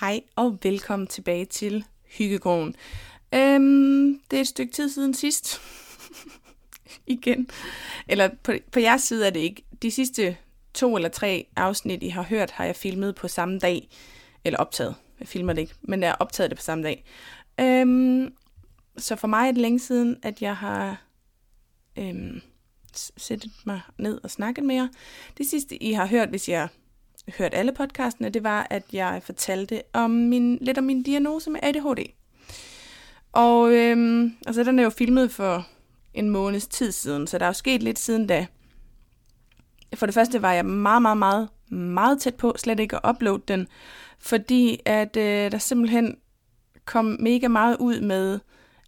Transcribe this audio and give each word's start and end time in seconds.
Hej 0.00 0.22
og 0.36 0.58
velkommen 0.62 1.06
tilbage 1.06 1.44
til 1.44 1.84
Hyggegården. 2.04 2.74
Øhm, 3.34 4.20
det 4.30 4.36
er 4.36 4.40
et 4.40 4.48
stykke 4.48 4.72
tid 4.72 4.88
siden 4.88 5.14
sidst. 5.14 5.60
Igen. 7.06 7.48
Eller 8.08 8.30
på, 8.42 8.52
på 8.72 8.80
jeres 8.80 9.02
side 9.02 9.26
er 9.26 9.30
det 9.30 9.40
ikke. 9.40 9.64
De 9.82 9.90
sidste 9.90 10.36
to 10.74 10.96
eller 10.96 11.08
tre 11.08 11.46
afsnit, 11.56 12.02
I 12.02 12.08
har 12.08 12.22
hørt, 12.22 12.50
har 12.50 12.64
jeg 12.64 12.76
filmet 12.76 13.14
på 13.14 13.28
samme 13.28 13.58
dag. 13.58 13.88
Eller 14.44 14.58
optaget. 14.58 14.94
Jeg 15.20 15.28
filmer 15.28 15.52
det 15.52 15.60
ikke, 15.60 15.74
men 15.82 16.02
jeg 16.02 16.08
har 16.08 16.16
optaget 16.20 16.50
det 16.50 16.58
på 16.58 16.62
samme 16.62 16.84
dag. 16.84 17.04
Øhm, 17.60 18.34
så 18.96 19.16
for 19.16 19.28
mig 19.28 19.48
er 19.48 19.52
det 19.52 19.60
længe 19.60 19.78
siden, 19.78 20.16
at 20.22 20.42
jeg 20.42 20.56
har 20.56 21.02
øhm, 21.98 22.40
sættet 23.16 23.52
mig 23.66 23.80
ned 23.98 24.20
og 24.22 24.30
snakket 24.30 24.64
med 24.64 24.74
jer. 24.74 24.88
Det 25.38 25.46
sidste, 25.46 25.82
I 25.82 25.92
har 25.92 26.06
hørt, 26.06 26.28
hvis 26.28 26.48
jeg 26.48 26.68
hørt 27.38 27.54
alle 27.54 27.72
podcastene, 27.72 28.28
det 28.28 28.44
var, 28.44 28.66
at 28.70 28.82
jeg 28.92 29.22
fortalte 29.22 29.82
om 29.92 30.10
min, 30.10 30.58
lidt 30.60 30.78
om 30.78 30.84
min 30.84 31.02
diagnose 31.02 31.50
med 31.50 31.60
ADHD. 31.62 32.06
Og 33.32 33.72
øhm, 33.72 34.36
altså, 34.46 34.64
den 34.64 34.78
er 34.78 34.82
jo 34.82 34.90
filmet 34.90 35.30
for 35.30 35.66
en 36.14 36.30
måneds 36.30 36.66
tid 36.66 36.92
siden, 36.92 37.26
så 37.26 37.38
der 37.38 37.44
er 37.44 37.48
jo 37.48 37.52
sket 37.52 37.82
lidt 37.82 37.98
siden 37.98 38.26
da. 38.26 38.46
For 39.94 40.06
det 40.06 40.14
første 40.14 40.42
var 40.42 40.52
jeg 40.52 40.64
meget, 40.64 41.02
meget, 41.02 41.18
meget, 41.18 41.48
meget 41.70 42.20
tæt 42.20 42.34
på 42.34 42.54
slet 42.58 42.80
ikke 42.80 42.96
at 42.96 43.10
uploade 43.10 43.42
den, 43.48 43.68
fordi 44.18 44.80
at 44.84 45.16
øh, 45.16 45.52
der 45.52 45.58
simpelthen 45.58 46.16
kom 46.84 47.16
mega 47.20 47.48
meget 47.48 47.76
ud 47.80 48.00
med 48.00 48.38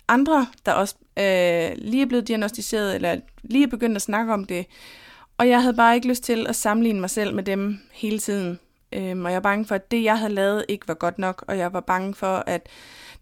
andre, 0.08 0.46
der 0.66 0.72
også 0.72 0.94
øh, 1.18 1.70
lige 1.77 2.02
er 2.02 2.06
blevet 2.06 2.28
diagnostiseret, 2.28 2.94
eller 2.94 3.20
lige 3.42 3.64
er 3.64 3.70
begyndt 3.70 3.96
at 3.96 4.02
snakke 4.02 4.32
om 4.32 4.44
det, 4.44 4.66
og 5.38 5.48
jeg 5.48 5.62
havde 5.62 5.77
bare 5.77 5.95
ikke 5.95 6.09
lyst 6.09 6.24
til 6.24 6.47
at 6.47 6.56
sammenligne 6.56 7.01
mig 7.01 7.10
selv 7.10 7.34
med 7.34 7.42
dem 7.42 7.78
hele 7.92 8.19
tiden. 8.19 8.59
Øhm, 8.92 9.24
og 9.24 9.30
jeg 9.33 9.37
var 9.37 9.51
bange 9.51 9.64
for, 9.64 9.74
at 9.74 9.91
det, 9.91 10.05
jeg 10.05 10.19
havde 10.19 10.34
lavet, 10.34 10.64
ikke 10.69 10.88
var 10.88 10.95
godt 10.95 11.19
nok. 11.19 11.45
Og 11.48 11.59
jeg 11.59 11.73
var 11.73 11.80
bange 11.80 12.14
for, 12.14 12.45
at 12.47 12.69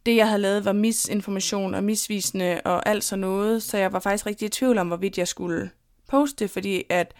det, 0.06 0.16
jeg 0.16 0.29
havde 0.29 0.42
lavet, 0.42 0.65
var 0.65 0.73
misinformation 0.73 1.75
og 1.75 1.84
misvisende 1.84 2.61
og 2.64 2.89
alt 2.89 3.05
sådan 3.05 3.20
noget. 3.20 3.62
Så 3.62 3.78
jeg 3.78 3.92
var 3.92 4.00
faktisk 4.00 4.27
rigtig 4.27 4.47
i 4.47 4.48
tvivl 4.48 4.78
om, 4.78 4.86
hvorvidt 4.86 5.19
jeg 5.19 5.28
skulle 5.28 5.70
poste, 6.08 6.48
fordi 6.48 6.84
at... 6.89 7.14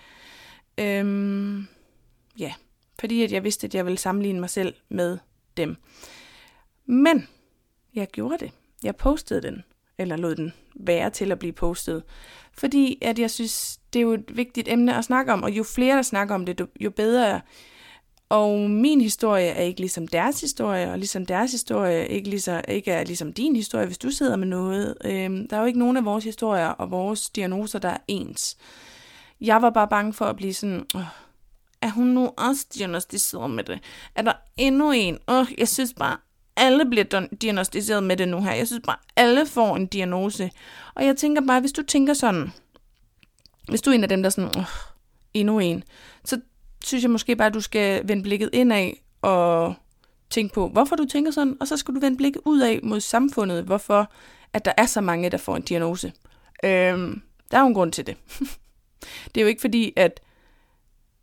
Øhm, 0.79 1.67
ja, 2.39 2.55
fordi 3.01 3.23
at 3.23 3.33
jeg 3.33 3.45
vidste, 3.45 3.67
at 3.67 3.75
jeg 3.75 3.85
ville 3.85 3.99
sammenligne 3.99 4.41
mig 4.41 4.51
selv 4.51 4.75
med 4.89 5.19
dem. 5.57 5.77
Men 6.87 7.29
jeg 7.95 8.09
gjorde 8.09 8.39
det. 8.39 8.51
Jeg 8.83 8.97
postede 8.97 9.43
den, 9.43 9.65
eller 9.99 10.17
lod 10.17 10.37
den 10.37 10.53
være 10.75 11.11
til 11.11 11.33
at 11.33 11.39
blive 11.39 11.53
postet. 11.53 12.03
Fordi 12.53 12.99
at 13.03 13.19
jeg 13.19 13.31
synes, 13.31 13.81
det 13.97 14.01
er 14.01 14.07
jo 14.07 14.13
et 14.13 14.37
vigtigt 14.37 14.69
emne 14.69 14.97
at 14.97 15.05
snakke 15.05 15.33
om, 15.33 15.43
og 15.43 15.51
jo 15.51 15.63
flere 15.63 15.97
der 15.97 16.03
snakker 16.03 16.35
om 16.35 16.47
det, 16.47 16.67
jo 16.81 16.91
bedre. 16.91 17.41
Og 18.29 18.71
min 18.71 19.01
historie 19.01 19.47
er 19.47 19.63
ikke 19.63 19.81
ligesom 19.81 20.09
deres 20.09 20.41
historie, 20.41 20.91
og 20.91 20.99
ligesom 20.99 21.27
deres 21.27 21.53
historie 21.53 22.09
ikke, 22.09 22.31
ligesom, 22.31 22.61
ikke 22.69 22.91
er 22.93 23.05
ligesom 23.05 23.33
din 23.33 23.57
historie, 23.57 23.87
hvis 23.87 23.99
du 23.99 24.11
sidder 24.11 24.37
med 24.37 24.47
noget. 24.47 24.95
Øhm, 25.05 25.49
der 25.49 25.57
er 25.57 25.61
jo 25.61 25.67
ikke 25.67 25.79
nogen 25.79 25.97
af 25.97 26.05
vores 26.05 26.25
historier 26.25 26.69
og 26.69 26.91
vores 26.91 27.31
diagnoser, 27.31 27.79
der 27.79 27.89
er 27.89 27.99
ens. 28.09 28.57
Jeg 29.41 29.63
var 29.63 29.71
bare 29.71 29.89
bange 29.89 30.13
for 30.13 30.25
at 30.25 30.37
blive 30.37 30.55
sådan, 30.55 30.87
Åh, 30.95 31.01
er 31.83 31.91
hun 31.91 32.07
nu 32.07 32.31
også 32.37 32.67
diagnostiseret 32.75 33.51
med 33.51 33.65
det? 33.65 33.81
Er 34.15 34.23
der 34.23 34.33
endnu 34.57 34.93
en? 34.93 35.19
Åh, 35.29 35.47
jeg 35.59 35.69
synes 35.69 35.95
bare, 35.95 36.17
alle 36.57 36.85
bliver 36.85 37.27
diagnostiseret 37.43 38.03
med 38.03 38.17
det 38.17 38.29
nu 38.29 38.41
her. 38.41 38.53
Jeg 38.53 38.67
synes 38.67 38.83
bare, 38.87 38.97
alle 39.17 39.47
får 39.47 39.77
en 39.77 39.87
diagnose. 39.87 40.51
Og 40.95 41.07
jeg 41.07 41.17
tænker 41.17 41.43
bare, 41.47 41.61
hvis 41.61 41.73
du 41.73 41.83
tænker 41.83 42.15
sådan, 42.15 42.53
hvis 43.69 43.83
du 43.83 43.91
er 43.91 43.95
en 43.95 44.03
af 44.03 44.09
dem, 44.09 44.23
der 44.23 44.29
er 44.29 44.31
sådan, 44.31 44.57
oh, 44.57 44.65
endnu 45.35 45.59
en, 45.59 45.85
så 46.25 46.41
synes 46.85 47.03
jeg 47.03 47.11
måske 47.11 47.37
bare, 47.37 47.47
at 47.47 47.55
du 47.55 47.61
skal 47.61 48.09
vende 48.09 48.23
blikket 48.23 48.51
indad 48.53 48.91
og 49.23 49.75
tænke 50.31 50.55
på, 50.55 50.69
hvorfor 50.69 50.97
du 50.97 51.05
tænker 51.05 51.31
sådan, 51.31 51.57
og 51.61 51.69
så 51.69 51.77
skal 51.77 51.95
du 51.95 52.01
vende 52.01 52.17
blikket 52.17 52.43
ud 52.45 52.61
af 52.61 52.81
mod 52.83 53.01
samfundet, 53.01 53.65
hvorfor 53.65 54.11
at 54.53 54.65
der 54.65 54.73
er 54.77 54.87
så 54.87 55.01
mange, 55.01 55.31
der 55.31 55.37
får 55.37 55.57
en 55.57 55.63
diagnose. 55.63 56.13
Øhm, 56.65 57.23
der 57.51 57.57
er 57.57 57.61
jo 57.61 57.67
en 57.67 57.75
grund 57.75 57.93
til 57.93 58.07
det. 58.07 58.17
det 59.35 59.41
er 59.41 59.43
jo 59.43 59.47
ikke 59.47 59.61
fordi, 59.61 59.93
at, 59.97 60.21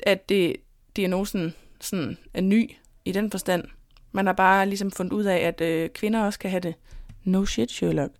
at 0.03 0.29
det, 0.29 0.55
diagnosen 0.95 1.53
sådan 1.81 2.17
er 2.33 2.41
ny 2.41 2.71
i 3.05 3.11
den 3.11 3.31
forstand. 3.31 3.63
Man 4.11 4.25
har 4.25 4.33
bare 4.33 4.65
ligesom 4.65 4.91
fundet 4.91 5.13
ud 5.13 5.23
af, 5.23 5.37
at 5.37 5.61
øh, 5.61 5.89
kvinder 5.89 6.23
også 6.23 6.39
kan 6.39 6.49
have 6.49 6.59
det. 6.59 6.75
No 7.23 7.45
shit, 7.45 7.71
Sherlock. 7.71 8.13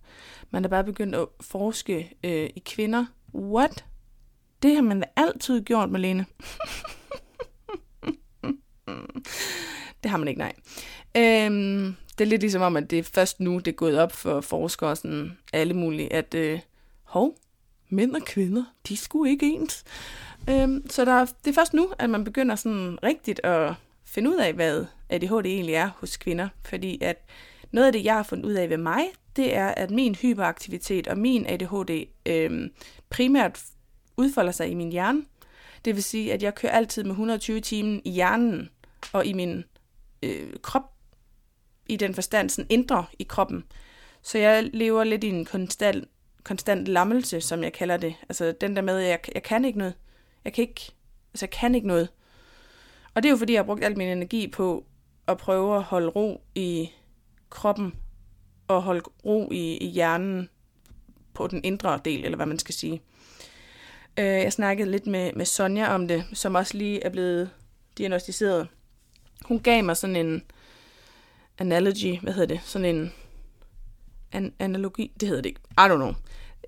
Man 0.50 0.64
er 0.64 0.68
bare 0.68 0.84
begyndt 0.84 1.14
at 1.14 1.26
forske 1.40 2.12
øh, 2.24 2.50
i 2.56 2.62
kvinder. 2.66 3.06
What? 3.34 3.84
Det 4.64 4.74
har 4.74 4.82
man 4.82 5.00
da 5.00 5.06
altid 5.16 5.62
gjort, 5.62 5.90
Malene. 5.90 6.26
det 10.02 10.10
har 10.10 10.16
man 10.16 10.28
ikke, 10.28 10.38
nej. 10.38 10.52
Øhm, 11.16 11.96
det 12.18 12.24
er 12.24 12.28
lidt 12.28 12.40
ligesom 12.40 12.62
om, 12.62 12.76
at 12.76 12.90
det 12.90 12.98
er 12.98 13.02
først 13.02 13.40
nu, 13.40 13.58
det 13.58 13.68
er 13.68 13.72
gået 13.72 13.98
op 13.98 14.12
for 14.12 14.40
forskere, 14.40 14.96
sådan 14.96 15.38
alle 15.52 15.74
mulige, 15.74 16.12
at 16.12 16.34
øh, 16.34 16.60
hov, 17.02 17.34
mænd 17.88 18.16
og 18.16 18.22
kvinder, 18.22 18.64
de 18.88 18.96
skulle 18.96 19.30
ikke 19.30 19.46
ens. 19.46 19.84
Øhm, 20.50 20.90
så 20.90 21.04
der, 21.04 21.24
det 21.24 21.50
er 21.50 21.54
først 21.54 21.74
nu, 21.74 21.92
at 21.98 22.10
man 22.10 22.24
begynder 22.24 22.56
sådan 22.56 22.98
rigtigt 23.02 23.40
at 23.44 23.74
finde 24.04 24.30
ud 24.30 24.36
af, 24.36 24.52
hvad 24.52 24.84
ADHD 25.08 25.46
egentlig 25.46 25.74
er 25.74 25.90
hos 25.96 26.16
kvinder. 26.16 26.48
Fordi 26.64 26.98
at 27.02 27.24
noget 27.72 27.86
af 27.86 27.92
det, 27.92 28.04
jeg 28.04 28.14
har 28.14 28.22
fundet 28.22 28.44
ud 28.44 28.52
af 28.52 28.70
ved 28.70 28.76
mig, 28.76 29.02
det 29.36 29.56
er, 29.56 29.68
at 29.68 29.90
min 29.90 30.14
hyperaktivitet 30.14 31.08
og 31.08 31.18
min 31.18 31.46
ADHD 31.46 32.06
øhm, 32.26 32.72
primært 33.10 33.73
udfolder 34.16 34.52
sig 34.52 34.70
i 34.70 34.74
min 34.74 34.92
hjerne. 34.92 35.24
Det 35.84 35.94
vil 35.94 36.02
sige, 36.02 36.32
at 36.32 36.42
jeg 36.42 36.54
kører 36.54 36.72
altid 36.72 37.04
med 37.04 37.10
120 37.10 37.60
timer 37.60 38.00
i 38.04 38.10
hjernen 38.10 38.70
og 39.12 39.26
i 39.26 39.32
min 39.32 39.64
øh, 40.22 40.52
krop, 40.62 40.94
i 41.86 41.96
den 41.96 42.14
forstand, 42.14 42.50
sådan 42.50 42.66
indre 42.70 43.04
i 43.18 43.22
kroppen. 43.22 43.64
Så 44.22 44.38
jeg 44.38 44.70
lever 44.72 45.04
lidt 45.04 45.24
i 45.24 45.28
en 45.28 45.44
konstant, 45.44 46.08
konstant 46.42 46.88
lammelse, 46.88 47.40
som 47.40 47.62
jeg 47.62 47.72
kalder 47.72 47.96
det. 47.96 48.14
Altså 48.28 48.54
den 48.60 48.76
der 48.76 48.82
med, 48.82 48.98
at 49.00 49.08
jeg, 49.08 49.18
jeg 49.34 49.42
kan 49.42 49.64
ikke 49.64 49.78
noget. 49.78 49.94
Jeg 50.44 50.52
kan 50.52 50.62
ikke, 50.62 50.92
altså 51.32 51.46
jeg 51.46 51.50
kan 51.50 51.74
ikke 51.74 51.86
noget. 51.86 52.08
Og 53.14 53.22
det 53.22 53.28
er 53.28 53.30
jo 53.30 53.36
fordi, 53.36 53.52
jeg 53.52 53.58
har 53.58 53.66
brugt 53.66 53.84
al 53.84 53.98
min 53.98 54.08
energi 54.08 54.48
på 54.48 54.84
at 55.26 55.38
prøve 55.38 55.76
at 55.76 55.82
holde 55.82 56.08
ro 56.08 56.42
i 56.54 56.90
kroppen 57.50 57.94
og 58.68 58.82
holde 58.82 59.02
ro 59.24 59.48
i, 59.52 59.76
i 59.76 59.86
hjernen 59.86 60.48
på 61.34 61.46
den 61.46 61.64
indre 61.64 62.00
del, 62.04 62.24
eller 62.24 62.36
hvad 62.36 62.46
man 62.46 62.58
skal 62.58 62.74
sige. 62.74 63.02
Øh, 64.18 64.24
jeg 64.24 64.52
snakkede 64.52 64.90
lidt 64.90 65.06
med, 65.06 65.32
med 65.32 65.44
Sonja 65.44 65.94
om 65.94 66.08
det, 66.08 66.24
som 66.32 66.54
også 66.54 66.76
lige 66.76 67.04
er 67.04 67.10
blevet 67.10 67.50
diagnostiseret. 67.98 68.68
Hun 69.44 69.60
gav 69.60 69.84
mig 69.84 69.96
sådan 69.96 70.16
en 70.16 70.42
analogy, 71.58 72.18
hvad 72.22 72.32
hedder 72.32 72.54
det? 72.54 72.60
Sådan 72.64 72.96
en 72.96 73.12
an, 74.32 74.52
analogi, 74.58 75.12
det 75.20 75.28
hedder 75.28 75.42
det 75.42 75.48
ikke. 75.48 75.60
I 75.70 75.80
don't 75.80 75.96
know. 75.96 76.14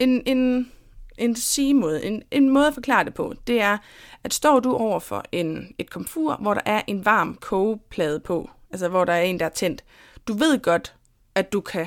En, 0.00 0.22
en 0.26 0.72
en 1.18 1.36
sigemåde, 1.36 2.04
en, 2.04 2.22
en 2.30 2.48
måde 2.48 2.66
at 2.66 2.74
forklare 2.74 3.04
det 3.04 3.14
på, 3.14 3.34
det 3.46 3.60
er, 3.60 3.78
at 4.24 4.34
står 4.34 4.60
du 4.60 4.74
over 4.74 5.00
for 5.00 5.24
en, 5.32 5.74
et 5.78 5.90
komfur, 5.90 6.36
hvor 6.40 6.54
der 6.54 6.60
er 6.66 6.82
en 6.86 7.04
varm 7.04 7.38
kogeplade 7.40 8.20
på, 8.20 8.50
altså 8.70 8.88
hvor 8.88 9.04
der 9.04 9.12
er 9.12 9.22
en, 9.22 9.40
der 9.40 9.46
er 9.46 9.50
tændt, 9.50 9.84
du 10.28 10.34
ved 10.34 10.58
godt, 10.58 10.94
at 11.34 11.52
du 11.52 11.60
kan 11.60 11.86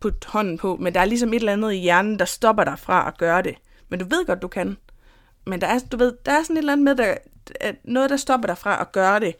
putte 0.00 0.28
hånden 0.28 0.58
på, 0.58 0.76
men 0.76 0.94
der 0.94 1.00
er 1.00 1.04
ligesom 1.04 1.32
et 1.32 1.36
eller 1.36 1.52
andet 1.52 1.72
i 1.72 1.76
hjernen, 1.76 2.18
der 2.18 2.24
stopper 2.24 2.64
dig 2.64 2.78
fra 2.78 3.08
at 3.08 3.18
gøre 3.18 3.42
det. 3.42 3.54
Men 3.92 4.00
du 4.00 4.06
ved 4.16 4.26
godt, 4.26 4.42
du 4.42 4.48
kan. 4.48 4.76
Men 5.46 5.60
der 5.60 5.66
er, 5.66 5.78
du 5.92 5.96
ved, 5.96 6.12
der 6.26 6.32
er 6.32 6.42
sådan 6.42 6.56
et 6.56 6.58
eller 6.58 6.72
andet 6.72 6.84
med, 6.84 6.94
der, 6.94 7.14
noget, 7.84 8.10
der 8.10 8.16
stopper 8.16 8.46
dig 8.46 8.58
fra 8.58 8.80
at 8.80 8.92
gøre 8.92 9.20
det. 9.20 9.34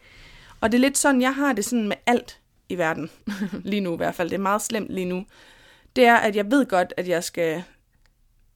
Og 0.61 0.73
det 0.73 0.79
er 0.79 0.81
lidt 0.81 0.99
sådan, 0.99 1.21
jeg 1.21 1.35
har 1.35 1.53
det 1.53 1.65
sådan 1.65 1.89
med 1.89 1.97
alt 2.07 2.41
i 2.69 2.79
verden. 2.79 3.11
lige 3.71 3.81
nu 3.81 3.95
i 3.95 3.97
hvert 3.97 4.15
fald. 4.15 4.31
Det 4.31 4.37
er 4.37 4.41
meget 4.41 4.63
slemt 4.63 4.91
lige 4.91 5.05
nu. 5.05 5.25
Det 5.97 6.05
er, 6.05 6.17
at 6.17 6.37
jeg 6.37 6.51
ved 6.51 6.67
godt, 6.67 6.95
at 6.97 7.09
jeg 7.09 7.25
skal 7.25 7.63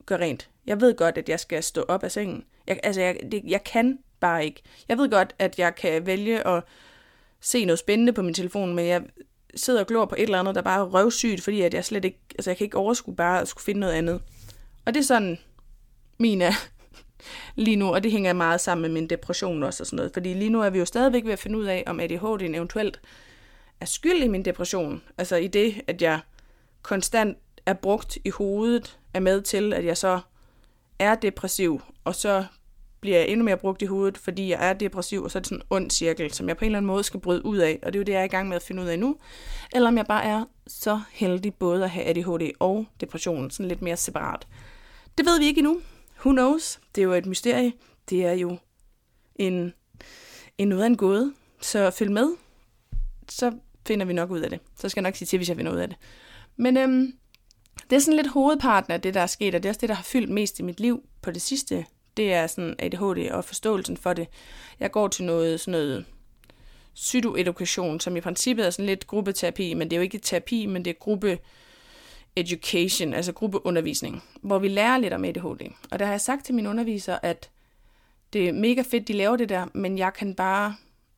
gøre 0.05 0.19
rent. 0.19 0.49
Jeg 0.65 0.81
ved 0.81 0.95
godt, 0.95 1.17
at 1.17 1.29
jeg 1.29 1.39
skal 1.39 1.63
stå 1.63 1.85
op 1.87 2.03
af 2.03 2.11
sengen. 2.11 2.43
Jeg, 2.67 2.79
altså, 2.83 3.01
jeg, 3.01 3.17
det, 3.31 3.43
jeg 3.47 3.63
kan 3.63 3.99
bare 4.19 4.45
ikke. 4.45 4.61
Jeg 4.89 4.97
ved 4.97 5.09
godt, 5.09 5.35
at 5.39 5.59
jeg 5.59 5.75
kan 5.75 6.05
vælge 6.05 6.47
at 6.47 6.63
se 7.41 7.65
noget 7.65 7.79
spændende 7.79 8.13
på 8.13 8.21
min 8.21 8.33
telefon, 8.33 8.75
men 8.75 8.87
jeg 8.87 9.01
sidder 9.55 9.79
og 9.79 9.87
glor 9.87 10.05
på 10.05 10.15
et 10.15 10.23
eller 10.23 10.39
andet, 10.39 10.55
der 10.55 10.61
bare 10.61 10.79
er 10.79 10.89
røvsygt, 10.89 11.43
fordi 11.43 11.61
at 11.61 11.73
jeg 11.73 11.85
slet 11.85 12.05
ikke, 12.05 12.19
altså 12.31 12.49
jeg 12.49 12.57
kan 12.57 12.65
ikke 12.65 12.77
overskue 12.77 13.15
bare 13.15 13.41
at 13.41 13.47
skulle 13.47 13.63
finde 13.63 13.79
noget 13.79 13.93
andet. 13.93 14.21
Og 14.85 14.93
det 14.93 14.99
er 14.99 15.03
sådan, 15.03 15.37
min 16.17 16.41
er 16.41 16.53
lige 17.55 17.75
nu, 17.75 17.93
og 17.93 18.03
det 18.03 18.11
hænger 18.11 18.33
meget 18.33 18.61
sammen 18.61 18.81
med 18.81 18.89
min 18.89 19.09
depression 19.09 19.63
også 19.63 19.83
og 19.83 19.87
sådan 19.87 19.97
noget, 19.97 20.11
fordi 20.13 20.33
lige 20.33 20.49
nu 20.49 20.61
er 20.61 20.69
vi 20.69 20.79
jo 20.79 20.85
stadigvæk 20.85 21.25
ved 21.25 21.33
at 21.33 21.39
finde 21.39 21.57
ud 21.57 21.65
af, 21.65 21.83
om 21.87 21.99
ADHD 21.99 22.41
eventuelt 22.41 23.01
er 23.81 23.85
skyld 23.85 24.23
i 24.23 24.27
min 24.27 24.45
depression. 24.45 25.03
Altså 25.17 25.35
i 25.35 25.47
det, 25.47 25.81
at 25.87 26.01
jeg 26.01 26.19
konstant 26.81 27.37
er 27.65 27.73
brugt 27.73 28.17
i 28.25 28.29
hovedet, 28.29 28.99
er 29.13 29.19
med 29.19 29.41
til, 29.41 29.73
at 29.73 29.85
jeg 29.85 29.97
så 29.97 30.19
er 30.99 31.15
depressiv, 31.15 31.81
og 32.03 32.15
så 32.15 32.45
bliver 32.99 33.17
jeg 33.17 33.27
endnu 33.27 33.45
mere 33.45 33.57
brugt 33.57 33.81
i 33.81 33.85
hovedet, 33.85 34.17
fordi 34.17 34.49
jeg 34.49 34.69
er 34.69 34.73
depressiv, 34.73 35.23
og 35.23 35.31
så 35.31 35.37
er 35.37 35.39
det 35.39 35.47
sådan 35.47 35.61
en 35.61 35.67
ond 35.69 35.91
cirkel, 35.91 36.33
som 36.33 36.47
jeg 36.47 36.57
på 36.57 36.65
en 36.65 36.65
eller 36.65 36.77
anden 36.77 36.87
måde 36.87 37.03
skal 37.03 37.19
bryde 37.19 37.45
ud 37.45 37.57
af, 37.57 37.79
og 37.83 37.93
det 37.93 37.99
er 37.99 37.99
jo 37.99 38.03
det, 38.03 38.13
jeg 38.13 38.19
er 38.19 38.25
i 38.25 38.27
gang 38.27 38.47
med 38.47 38.55
at 38.55 38.63
finde 38.63 38.83
ud 38.83 38.87
af 38.87 38.99
nu. 38.99 39.15
Eller 39.75 39.87
om 39.87 39.97
jeg 39.97 40.05
bare 40.05 40.23
er 40.23 40.45
så 40.67 41.01
heldig 41.11 41.53
både 41.53 41.83
at 41.83 41.89
have 41.89 42.05
ADHD 42.05 42.51
og 42.59 42.85
depression, 43.01 43.51
sådan 43.51 43.67
lidt 43.67 43.81
mere 43.81 43.97
separat. 43.97 44.47
Det 45.17 45.25
ved 45.25 45.39
vi 45.39 45.45
ikke 45.45 45.59
endnu. 45.59 45.81
Who 46.19 46.31
knows? 46.31 46.79
Det 46.95 47.01
er 47.01 47.05
jo 47.05 47.13
et 47.13 47.25
mysterie. 47.25 47.73
Det 48.09 48.25
er 48.25 48.33
jo 48.33 48.57
en, 49.35 49.73
en 50.57 50.67
noget 50.67 50.83
af 50.83 50.87
en 50.87 50.97
gåde. 50.97 51.33
Så 51.61 51.91
følg 51.91 52.11
med. 52.11 52.29
Så 53.29 53.51
finder 53.87 54.05
vi 54.05 54.13
nok 54.13 54.31
ud 54.31 54.39
af 54.39 54.49
det. 54.49 54.59
Så 54.75 54.89
skal 54.89 55.01
jeg 55.01 55.09
nok 55.09 55.15
sige 55.15 55.25
til, 55.25 55.37
hvis 55.37 55.49
jeg 55.49 55.57
finder 55.57 55.71
ud 55.71 55.77
af 55.77 55.87
det. 55.87 55.97
Men 56.55 56.77
øhm, 56.77 57.13
det 57.89 57.95
er 57.95 57.99
sådan 57.99 58.15
lidt 58.15 58.27
hovedparten 58.27 58.91
af 58.91 59.01
det, 59.01 59.13
der 59.13 59.21
er 59.21 59.27
sket, 59.27 59.55
og 59.55 59.63
det 59.63 59.69
er 59.69 59.71
også 59.71 59.81
det, 59.81 59.89
der 59.89 59.95
har 59.95 60.03
fyldt 60.03 60.29
mest 60.29 60.59
i 60.59 60.63
mit 60.63 60.79
liv 60.79 61.03
på 61.21 61.31
det 61.31 61.41
sidste. 61.41 61.85
Det 62.17 62.33
er 62.33 62.47
sådan 62.47 62.75
ADHD 62.79 63.29
og 63.31 63.45
forståelsen 63.45 63.97
for 63.97 64.13
det. 64.13 64.27
Jeg 64.79 64.91
går 64.91 65.07
til 65.07 65.25
noget 65.25 65.59
sådan 65.59 65.71
noget 65.71 66.05
psykoedukation, 66.95 67.99
som 67.99 68.17
i 68.17 68.21
princippet 68.21 68.65
er 68.65 68.69
sådan 68.69 68.85
lidt 68.85 69.07
gruppeterapi, 69.07 69.73
men 69.73 69.89
det 69.89 69.95
er 69.95 69.97
jo 69.97 70.03
ikke 70.03 70.17
terapi, 70.17 70.65
men 70.65 70.85
det 70.85 70.91
er 70.91 70.99
gruppe 70.99 71.39
education, 72.37 73.13
altså 73.13 73.31
gruppeundervisning, 73.31 74.23
hvor 74.41 74.59
vi 74.59 74.67
lærer 74.67 74.97
lidt 74.97 75.13
om 75.13 75.25
ADHD. 75.25 75.71
Og 75.91 75.99
der 75.99 76.05
har 76.05 76.13
jeg 76.13 76.21
sagt 76.21 76.45
til 76.45 76.55
mine 76.55 76.69
undervisere, 76.69 77.25
at 77.25 77.49
det 78.33 78.49
er 78.49 78.53
mega 78.53 78.83
fedt, 78.91 79.07
de 79.07 79.13
laver 79.13 79.35
det 79.35 79.49
der, 79.49 79.65
men 79.73 79.97
jeg 79.97 80.13
kan 80.13 80.35
bare 80.35 80.75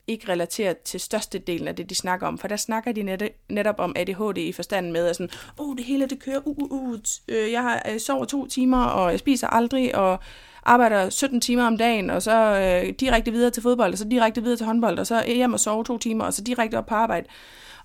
ikke 0.07 0.31
relatere 0.31 0.75
til 0.86 1.00
størstedelen 1.00 1.68
af 1.68 1.75
det, 1.75 1.89
de 1.89 1.95
snakker 1.95 2.27
om. 2.27 2.38
For 2.38 2.48
der 2.48 2.56
snakker 2.56 2.92
de 2.92 3.04
net, 3.04 3.30
netop 3.50 3.75
om 3.80 3.94
ADHD 3.95 4.38
i 4.38 4.51
forstanden 4.51 4.92
med, 4.92 5.07
at 5.07 5.16
sådan, 5.16 5.30
oh, 5.57 5.77
det 5.77 5.86
hele 5.86 6.06
det 6.06 6.19
kører, 6.19 6.39
uh, 6.48 6.57
uh, 6.57 6.71
uh, 6.71 7.00
øh, 7.27 7.51
jeg 7.51 7.62
har 7.62 7.81
jeg 7.86 8.01
sover 8.01 8.25
to 8.25 8.48
timer, 8.48 8.83
og 8.83 9.12
jeg 9.12 9.19
spiser 9.19 9.48
aldrig, 9.48 9.95
og 9.95 10.19
arbejder 10.63 11.10
17 11.10 11.42
timer 11.42 11.63
om 11.63 11.77
dagen, 11.77 12.10
og 12.10 12.21
så 12.21 12.31
øh, 12.31 12.94
direkte 12.94 13.31
videre 13.31 13.51
til 13.51 13.63
fodbold, 13.63 13.92
og 13.92 13.98
så 13.98 14.07
direkte 14.07 14.42
videre 14.42 14.57
til 14.57 14.66
håndbold, 14.66 15.00
og 15.00 15.07
så 15.07 15.24
øh, 15.27 15.36
hjem 15.36 15.54
og 15.54 15.60
sove 15.60 15.83
to 15.83 15.98
timer, 15.98 16.25
og 16.25 16.33
så 16.33 16.44
direkte 16.44 16.77
op 16.77 16.86
på 16.86 16.95
arbejde. 16.95 17.27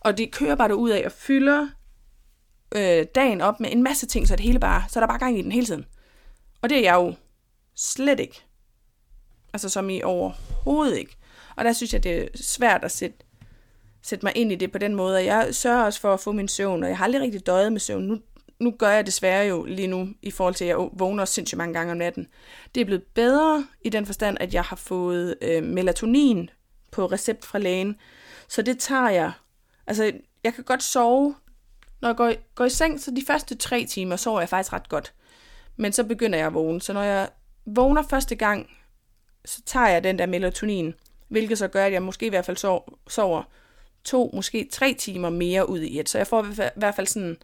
Og 0.00 0.18
det 0.18 0.30
kører 0.30 0.54
bare 0.54 0.76
ud 0.76 0.90
af 0.90 1.02
og 1.06 1.12
fylder 1.12 1.66
øh, 2.74 3.06
dagen 3.14 3.40
op 3.40 3.60
med 3.60 3.72
en 3.72 3.82
masse 3.82 4.06
ting, 4.06 4.28
så 4.28 4.36
det 4.36 4.44
hele 4.44 4.58
bare, 4.58 4.84
så 4.88 4.98
er 4.98 5.00
der 5.00 5.08
bare 5.08 5.18
gang 5.18 5.38
i 5.38 5.42
den 5.42 5.52
hele 5.52 5.66
tiden. 5.66 5.84
Og 6.62 6.70
det 6.70 6.78
er 6.78 6.82
jeg 6.82 6.94
jo 6.94 7.14
slet 7.76 8.20
ikke. 8.20 8.44
Altså 9.52 9.68
som 9.68 9.90
i 9.90 10.02
overhovedet 10.02 10.98
ikke. 10.98 11.16
Og 11.56 11.64
der 11.64 11.72
synes 11.72 11.92
jeg, 11.92 12.04
det 12.04 12.22
er 12.22 12.28
svært 12.34 12.84
at 12.84 12.90
sætte, 12.90 13.16
sætte 14.02 14.26
mig 14.26 14.36
ind 14.36 14.52
i 14.52 14.54
det 14.54 14.72
på 14.72 14.78
den 14.78 14.94
måde. 14.94 15.16
Og 15.16 15.24
jeg 15.24 15.54
sørger 15.54 15.84
også 15.84 16.00
for 16.00 16.14
at 16.14 16.20
få 16.20 16.32
min 16.32 16.48
søvn, 16.48 16.82
og 16.82 16.88
jeg 16.88 16.98
har 16.98 17.04
aldrig 17.04 17.22
rigtig 17.22 17.46
døjet 17.46 17.72
med 17.72 17.80
søvn. 17.80 18.02
Nu, 18.02 18.18
nu 18.60 18.70
gør 18.70 18.90
jeg 18.90 19.06
desværre 19.06 19.46
jo 19.46 19.64
lige 19.64 19.88
nu, 19.88 20.08
i 20.22 20.30
forhold 20.30 20.54
til, 20.54 20.64
at 20.64 20.68
jeg 20.68 20.88
vågner 20.92 21.24
sindssygt 21.24 21.58
mange 21.58 21.74
gange 21.74 21.92
om 21.92 21.98
natten. 21.98 22.26
Det 22.74 22.80
er 22.80 22.84
blevet 22.84 23.02
bedre 23.14 23.66
i 23.84 23.88
den 23.88 24.06
forstand, 24.06 24.36
at 24.40 24.54
jeg 24.54 24.62
har 24.62 24.76
fået 24.76 25.34
øh, 25.42 25.62
melatonin 25.62 26.50
på 26.90 27.06
recept 27.06 27.44
fra 27.44 27.58
lægen. 27.58 27.96
Så 28.48 28.62
det 28.62 28.78
tager 28.78 29.08
jeg. 29.08 29.32
Altså, 29.86 30.12
jeg 30.44 30.54
kan 30.54 30.64
godt 30.64 30.82
sove. 30.82 31.34
Når 32.04 32.08
jeg 32.10 32.16
går, 32.16 32.28
i, 32.28 32.36
går 32.54 32.64
i 32.64 32.70
seng, 32.70 33.00
så 33.00 33.10
de 33.10 33.24
første 33.26 33.54
tre 33.54 33.86
timer 33.86 34.16
sover 34.16 34.40
jeg 34.40 34.48
faktisk 34.48 34.72
ret 34.72 34.88
godt. 34.88 35.12
Men 35.76 35.92
så 35.92 36.04
begynder 36.04 36.38
jeg 36.38 36.46
at 36.46 36.54
vågne. 36.54 36.80
Så 36.80 36.92
når 36.92 37.02
jeg 37.02 37.28
vågner 37.66 38.02
første 38.02 38.34
gang, 38.34 38.70
så 39.44 39.62
tager 39.66 39.88
jeg 39.88 40.04
den 40.04 40.18
der 40.18 40.26
melatonin, 40.26 40.94
hvilket 41.28 41.58
så 41.58 41.68
gør, 41.68 41.86
at 41.86 41.92
jeg 41.92 42.02
måske 42.02 42.26
i 42.26 42.28
hvert 42.28 42.44
fald 42.44 42.56
sover 43.08 43.42
to, 44.04 44.30
måske 44.34 44.68
tre 44.72 44.94
timer 44.98 45.30
mere 45.30 45.68
ud 45.68 45.80
i 45.80 46.00
et. 46.00 46.08
Så 46.08 46.18
jeg 46.18 46.26
får 46.26 46.44
i 46.44 46.70
hvert 46.76 46.94
fald 46.94 47.06
sådan 47.06 47.36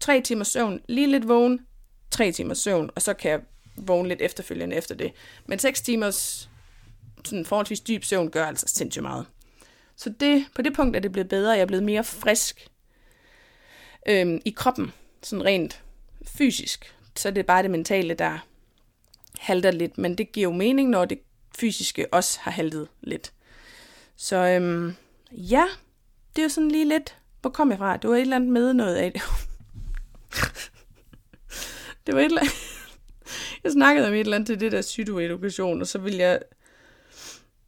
tre 0.00 0.20
timer 0.20 0.44
søvn, 0.44 0.80
lige 0.88 1.10
lidt 1.10 1.28
vågen, 1.28 1.66
tre 2.10 2.32
timer 2.32 2.54
søvn, 2.54 2.90
og 2.94 3.02
så 3.02 3.14
kan 3.14 3.30
jeg 3.30 3.40
vågne 3.76 4.08
lidt 4.08 4.22
efterfølgende 4.22 4.76
efter 4.76 4.94
det. 4.94 5.12
Men 5.46 5.58
seks 5.58 5.80
timers 5.80 6.50
sådan 7.24 7.44
forholdsvis 7.44 7.80
dyb 7.80 8.04
søvn 8.04 8.30
gør 8.30 8.46
altså 8.46 8.66
sindssygt 8.68 9.02
meget. 9.02 9.26
Så 9.96 10.10
det, 10.20 10.46
på 10.54 10.62
det 10.62 10.74
punkt 10.74 10.96
er 10.96 11.00
det 11.00 11.12
blevet 11.12 11.28
bedre. 11.28 11.52
Jeg 11.52 11.60
er 11.60 11.66
blevet 11.66 11.84
mere 11.84 12.04
frisk 12.04 12.70
øhm, 14.08 14.40
i 14.44 14.50
kroppen, 14.50 14.92
sådan 15.22 15.44
rent 15.44 15.82
fysisk. 16.26 16.94
Så 17.16 17.30
det 17.30 17.38
er 17.38 17.42
bare 17.42 17.62
det 17.62 17.70
mentale, 17.70 18.14
der 18.14 18.38
halter 19.38 19.70
lidt. 19.70 19.98
Men 19.98 20.18
det 20.18 20.32
giver 20.32 20.50
jo 20.50 20.56
mening, 20.56 20.90
når 20.90 21.04
det 21.04 21.18
fysiske 21.58 22.06
også 22.12 22.38
har 22.42 22.50
haltet 22.50 22.88
lidt. 23.00 23.32
Så 24.16 24.36
øhm, 24.36 24.94
ja, 25.32 25.64
det 26.36 26.42
er 26.42 26.44
jo 26.44 26.48
sådan 26.48 26.70
lige 26.70 26.88
lidt, 26.88 27.16
hvor 27.40 27.50
kom 27.50 27.70
jeg 27.70 27.78
fra? 27.78 27.96
Det 27.96 28.10
var 28.10 28.16
et 28.16 28.20
eller 28.20 28.36
andet 28.36 28.50
med 28.50 28.74
noget 28.74 28.96
af 28.96 29.12
det. 29.12 29.22
det 32.06 32.14
var 32.14 32.20
et 32.20 32.24
eller 32.24 32.40
andet... 32.40 32.54
Jeg 33.64 33.72
snakkede 33.72 34.06
om 34.08 34.14
et 34.14 34.20
eller 34.20 34.36
andet 34.36 34.46
til 34.46 34.60
det 34.60 34.72
der 34.72 34.82
psykoedukation, 34.82 35.80
og 35.80 35.86
så 35.86 35.98
ville 35.98 36.18
jeg... 36.18 36.40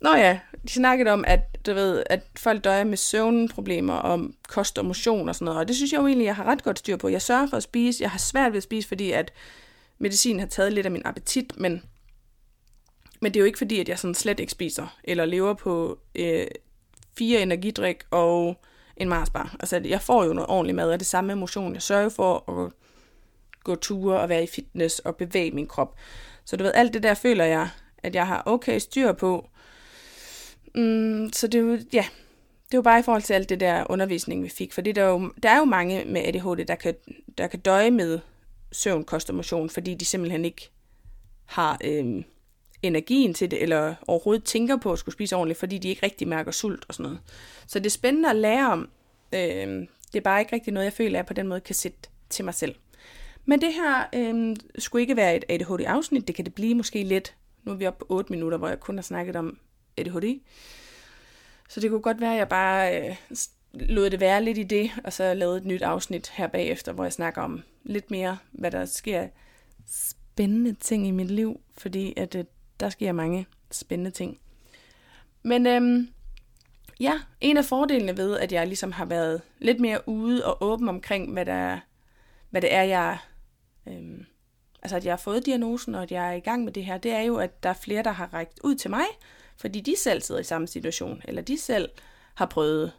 Nå 0.00 0.14
ja, 0.14 0.38
de 0.62 0.68
snakkede 0.68 1.10
om, 1.10 1.24
at, 1.26 1.66
du 1.66 1.74
ved, 1.74 2.02
at 2.10 2.20
folk 2.36 2.64
døjer 2.64 2.84
med 2.84 2.96
søvnproblemer 2.96 3.94
og 3.94 4.30
kost 4.48 4.78
og 4.78 4.84
motion 4.84 5.28
og 5.28 5.34
sådan 5.34 5.44
noget, 5.44 5.60
og 5.60 5.68
det 5.68 5.76
synes 5.76 5.92
jeg 5.92 5.98
jo 5.98 6.06
egentlig, 6.06 6.24
jeg 6.24 6.36
har 6.36 6.44
ret 6.44 6.62
godt 6.62 6.78
styr 6.78 6.96
på. 6.96 7.08
Jeg 7.08 7.22
sørger 7.22 7.46
for 7.46 7.56
at 7.56 7.62
spise, 7.62 8.02
jeg 8.02 8.10
har 8.10 8.18
svært 8.18 8.52
ved 8.52 8.56
at 8.56 8.62
spise, 8.62 8.88
fordi 8.88 9.12
at 9.12 9.32
medicin 9.98 10.40
har 10.40 10.46
taget 10.46 10.72
lidt 10.72 10.86
af 10.86 10.92
min 10.92 11.02
appetit, 11.04 11.52
men 11.58 11.82
men 13.20 13.34
det 13.34 13.40
er 13.40 13.42
jo 13.42 13.46
ikke 13.46 13.58
fordi, 13.58 13.80
at 13.80 13.88
jeg 13.88 13.98
sådan 13.98 14.14
slet 14.14 14.40
ikke 14.40 14.52
spiser, 14.52 14.96
eller 15.04 15.24
lever 15.24 15.54
på 15.54 15.98
øh, 16.14 16.46
fire 17.18 17.40
energidrik 17.40 17.96
og 18.10 18.60
en 18.96 19.08
Marsbar. 19.08 19.56
Altså, 19.60 19.80
jeg 19.84 20.00
får 20.00 20.24
jo 20.24 20.32
noget 20.32 20.50
ordentligt 20.50 20.76
mad, 20.76 20.92
og 20.92 20.98
det 20.98 21.06
samme 21.06 21.34
motion. 21.34 21.74
Jeg 21.74 21.82
sørger 21.82 22.08
for 22.08 22.50
at 22.50 22.72
gå 23.64 23.74
ture 23.74 24.20
og 24.20 24.28
være 24.28 24.42
i 24.42 24.46
fitness 24.46 24.98
og 24.98 25.16
bevæge 25.16 25.50
min 25.50 25.66
krop. 25.66 25.94
Så 26.44 26.56
du 26.56 26.64
ved, 26.64 26.72
alt 26.74 26.94
det 26.94 27.02
der 27.02 27.14
føler 27.14 27.44
jeg, 27.44 27.68
at 27.98 28.14
jeg 28.14 28.26
har 28.26 28.42
okay 28.46 28.78
styr 28.78 29.12
på. 29.12 29.48
Mm, 30.76 31.30
så 31.32 31.46
det 31.46 31.58
er 31.58 31.62
jo, 31.62 31.78
ja, 31.92 32.06
det 32.70 32.76
var 32.76 32.82
bare 32.82 32.98
i 32.98 33.02
forhold 33.02 33.22
til 33.22 33.34
alt 33.34 33.48
det 33.48 33.60
der 33.60 33.90
undervisning, 33.90 34.42
vi 34.42 34.48
fik. 34.48 34.72
For 34.72 34.80
der 34.80 35.02
er 35.02 35.08
jo, 35.08 35.32
der 35.42 35.48
er 35.48 35.58
jo 35.58 35.64
mange 35.64 36.04
med 36.04 36.22
ADHD, 36.24 36.64
der 36.64 36.74
kan, 36.74 36.94
der 37.38 37.46
kan 37.46 37.60
døje 37.60 37.90
med 37.90 38.18
søvn, 38.72 39.04
kost 39.04 39.30
og 39.30 39.36
motion, 39.36 39.70
fordi 39.70 39.94
de 39.94 40.04
simpelthen 40.04 40.44
ikke 40.44 40.70
har... 41.44 41.78
øhm, 41.84 42.24
energien 42.82 43.34
til 43.34 43.50
det, 43.50 43.62
eller 43.62 43.94
overhovedet 44.06 44.44
tænker 44.44 44.76
på 44.76 44.92
at 44.92 44.98
skulle 44.98 45.12
spise 45.12 45.36
ordentligt, 45.36 45.58
fordi 45.58 45.78
de 45.78 45.88
ikke 45.88 46.06
rigtig 46.06 46.28
mærker 46.28 46.50
sult 46.50 46.84
og 46.88 46.94
sådan 46.94 47.04
noget. 47.04 47.18
Så 47.66 47.78
det 47.78 47.86
er 47.86 47.90
spændende 47.90 48.30
at 48.30 48.36
lære 48.36 48.72
om. 48.72 48.88
Øhm, 49.32 49.88
det 50.12 50.18
er 50.18 50.20
bare 50.20 50.40
ikke 50.40 50.54
rigtig 50.54 50.72
noget, 50.72 50.84
jeg 50.84 50.92
føler, 50.92 51.10
at 51.10 51.16
jeg 51.16 51.26
på 51.26 51.34
den 51.34 51.48
måde 51.48 51.60
kan 51.60 51.74
sætte 51.74 51.98
til 52.30 52.44
mig 52.44 52.54
selv. 52.54 52.74
Men 53.44 53.60
det 53.60 53.72
her 53.74 54.04
øhm, 54.14 54.56
skulle 54.78 55.02
ikke 55.02 55.16
være 55.16 55.36
et 55.36 55.44
ADHD-afsnit. 55.48 56.26
Det 56.26 56.34
kan 56.34 56.44
det 56.44 56.54
blive 56.54 56.74
måske 56.74 57.04
lidt. 57.04 57.34
Nu 57.64 57.72
er 57.72 57.76
vi 57.76 57.86
oppe 57.86 57.98
på 57.98 58.06
8 58.08 58.32
minutter, 58.32 58.58
hvor 58.58 58.68
jeg 58.68 58.80
kun 58.80 58.96
har 58.96 59.02
snakket 59.02 59.36
om 59.36 59.58
ADHD. 59.96 60.40
Så 61.68 61.80
det 61.80 61.90
kunne 61.90 62.02
godt 62.02 62.20
være, 62.20 62.32
at 62.32 62.38
jeg 62.38 62.48
bare 62.48 63.08
øh, 63.08 63.16
lod 63.72 64.10
det 64.10 64.20
være 64.20 64.44
lidt 64.44 64.58
i 64.58 64.62
det, 64.62 64.90
og 65.04 65.12
så 65.12 65.34
lavede 65.34 65.56
et 65.56 65.64
nyt 65.64 65.82
afsnit 65.82 66.28
her 66.28 66.46
bagefter, 66.46 66.92
hvor 66.92 67.04
jeg 67.04 67.12
snakker 67.12 67.42
om 67.42 67.62
lidt 67.84 68.10
mere, 68.10 68.38
hvad 68.52 68.70
der 68.70 68.84
sker 68.84 69.28
spændende 69.86 70.74
ting 70.74 71.06
i 71.06 71.10
mit 71.10 71.30
liv, 71.30 71.60
fordi 71.78 72.14
at 72.16 72.34
øh, 72.34 72.44
der 72.80 72.88
sker 72.88 73.12
mange 73.12 73.46
spændende 73.70 74.10
ting. 74.10 74.38
Men 75.42 75.66
øhm, 75.66 76.08
ja, 77.00 77.20
en 77.40 77.56
af 77.56 77.64
fordelene 77.64 78.16
ved, 78.16 78.38
at 78.38 78.52
jeg 78.52 78.66
ligesom 78.66 78.92
har 78.92 79.04
været 79.04 79.42
lidt 79.58 79.80
mere 79.80 80.08
ude 80.08 80.46
og 80.46 80.62
åben 80.62 80.88
omkring, 80.88 81.32
hvad, 81.32 81.46
der, 81.46 81.78
hvad 82.50 82.62
det 82.62 82.74
er, 82.74 82.82
jeg... 82.82 83.18
Øhm, 83.88 84.26
altså, 84.82 84.96
at 84.96 85.04
jeg 85.04 85.12
har 85.12 85.16
fået 85.16 85.46
diagnosen, 85.46 85.94
og 85.94 86.02
at 86.02 86.12
jeg 86.12 86.28
er 86.28 86.32
i 86.32 86.40
gang 86.40 86.64
med 86.64 86.72
det 86.72 86.84
her, 86.84 86.98
det 86.98 87.12
er 87.12 87.20
jo, 87.20 87.36
at 87.36 87.62
der 87.62 87.68
er 87.68 87.74
flere, 87.74 88.02
der 88.02 88.10
har 88.10 88.34
rækket 88.34 88.60
ud 88.64 88.74
til 88.74 88.90
mig, 88.90 89.04
fordi 89.56 89.80
de 89.80 89.96
selv 89.96 90.22
sidder 90.22 90.40
i 90.40 90.44
samme 90.44 90.68
situation, 90.68 91.22
eller 91.24 91.42
de 91.42 91.58
selv 91.58 91.88
har 92.34 92.46
prøvet 92.46 92.92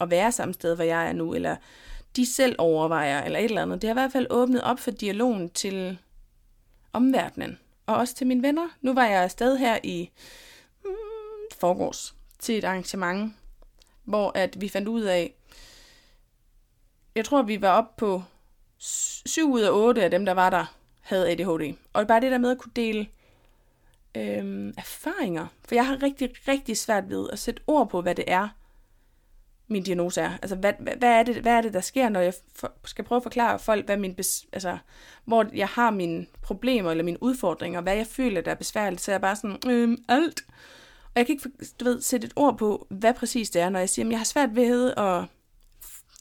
at 0.00 0.10
være 0.10 0.32
samme 0.32 0.54
sted, 0.54 0.74
hvor 0.74 0.84
jeg 0.84 1.08
er 1.08 1.12
nu, 1.12 1.34
eller 1.34 1.56
de 2.16 2.26
selv 2.26 2.56
overvejer, 2.58 3.24
eller 3.24 3.38
et 3.38 3.44
eller 3.44 3.62
andet. 3.62 3.82
Det 3.82 3.88
har 3.88 3.94
i 3.94 4.00
hvert 4.00 4.12
fald 4.12 4.26
åbnet 4.30 4.62
op 4.62 4.78
for 4.78 4.90
dialogen 4.90 5.50
til 5.50 5.98
omverdenen 6.92 7.58
og 7.86 7.96
også 7.96 8.14
til 8.14 8.26
mine 8.26 8.42
venner. 8.42 8.68
Nu 8.80 8.94
var 8.94 9.06
jeg 9.06 9.22
afsted 9.22 9.56
her 9.56 9.78
i 9.82 10.10
mm, 10.84 10.90
forgårs 11.60 12.14
til 12.38 12.58
et 12.58 12.64
arrangement, 12.64 13.34
hvor 14.04 14.32
at 14.34 14.60
vi 14.60 14.68
fandt 14.68 14.88
ud 14.88 15.02
af, 15.02 15.34
jeg 17.14 17.24
tror, 17.24 17.42
vi 17.42 17.60
var 17.60 17.70
op 17.70 17.96
på 17.96 18.22
7 18.78 19.52
ud 19.52 19.60
af 19.60 19.70
8 19.70 20.02
af 20.02 20.10
dem, 20.10 20.24
der 20.24 20.32
var 20.32 20.50
der, 20.50 20.74
havde 21.00 21.30
ADHD. 21.30 21.76
Og 21.92 22.06
bare 22.06 22.20
det 22.20 22.32
der 22.32 22.38
med 22.38 22.50
at 22.50 22.58
kunne 22.58 22.72
dele 22.76 23.06
øhm, 24.16 24.74
erfaringer. 24.78 25.46
For 25.68 25.74
jeg 25.74 25.86
har 25.86 26.02
rigtig, 26.02 26.30
rigtig 26.48 26.76
svært 26.76 27.10
ved 27.10 27.28
at 27.32 27.38
sætte 27.38 27.62
ord 27.66 27.90
på, 27.90 28.00
hvad 28.00 28.14
det 28.14 28.24
er, 28.26 28.48
min 29.68 29.82
diagnose 29.82 30.20
er. 30.20 30.32
Altså, 30.42 30.56
hvad, 30.56 30.72
hvad, 30.98 31.08
er 31.08 31.22
det, 31.22 31.36
hvad 31.36 31.52
er 31.52 31.60
det, 31.60 31.74
der 31.74 31.80
sker, 31.80 32.08
når 32.08 32.20
jeg 32.20 32.34
for, 32.54 32.72
skal 32.84 33.04
prøve 33.04 33.16
at 33.16 33.22
forklare 33.22 33.58
folk, 33.58 33.86
hvad 33.86 33.96
min 33.96 34.14
bes, 34.14 34.46
altså, 34.52 34.78
hvor 35.24 35.46
jeg 35.54 35.68
har 35.68 35.90
mine 35.90 36.26
problemer 36.42 36.90
eller 36.90 37.04
mine 37.04 37.22
udfordringer, 37.22 37.80
hvad 37.80 37.96
jeg 37.96 38.06
føler, 38.06 38.40
der 38.40 38.50
er 38.50 38.54
besværligt, 38.54 39.02
så 39.02 39.10
er 39.10 39.14
jeg 39.14 39.20
bare 39.20 39.36
sådan, 39.36 39.58
øhm, 39.66 40.04
alt. 40.08 40.44
Og 41.04 41.12
jeg 41.16 41.26
kan 41.26 41.32
ikke 41.32 41.50
du 41.80 41.84
ved, 41.84 42.00
sætte 42.00 42.26
et 42.26 42.32
ord 42.36 42.58
på, 42.58 42.86
hvad 42.90 43.14
præcis 43.14 43.50
det 43.50 43.62
er, 43.62 43.68
når 43.68 43.78
jeg 43.78 43.88
siger, 43.88 44.06
at 44.06 44.10
jeg 44.10 44.18
har 44.18 44.24
svært 44.24 44.56
ved 44.56 44.94
at, 44.96 45.24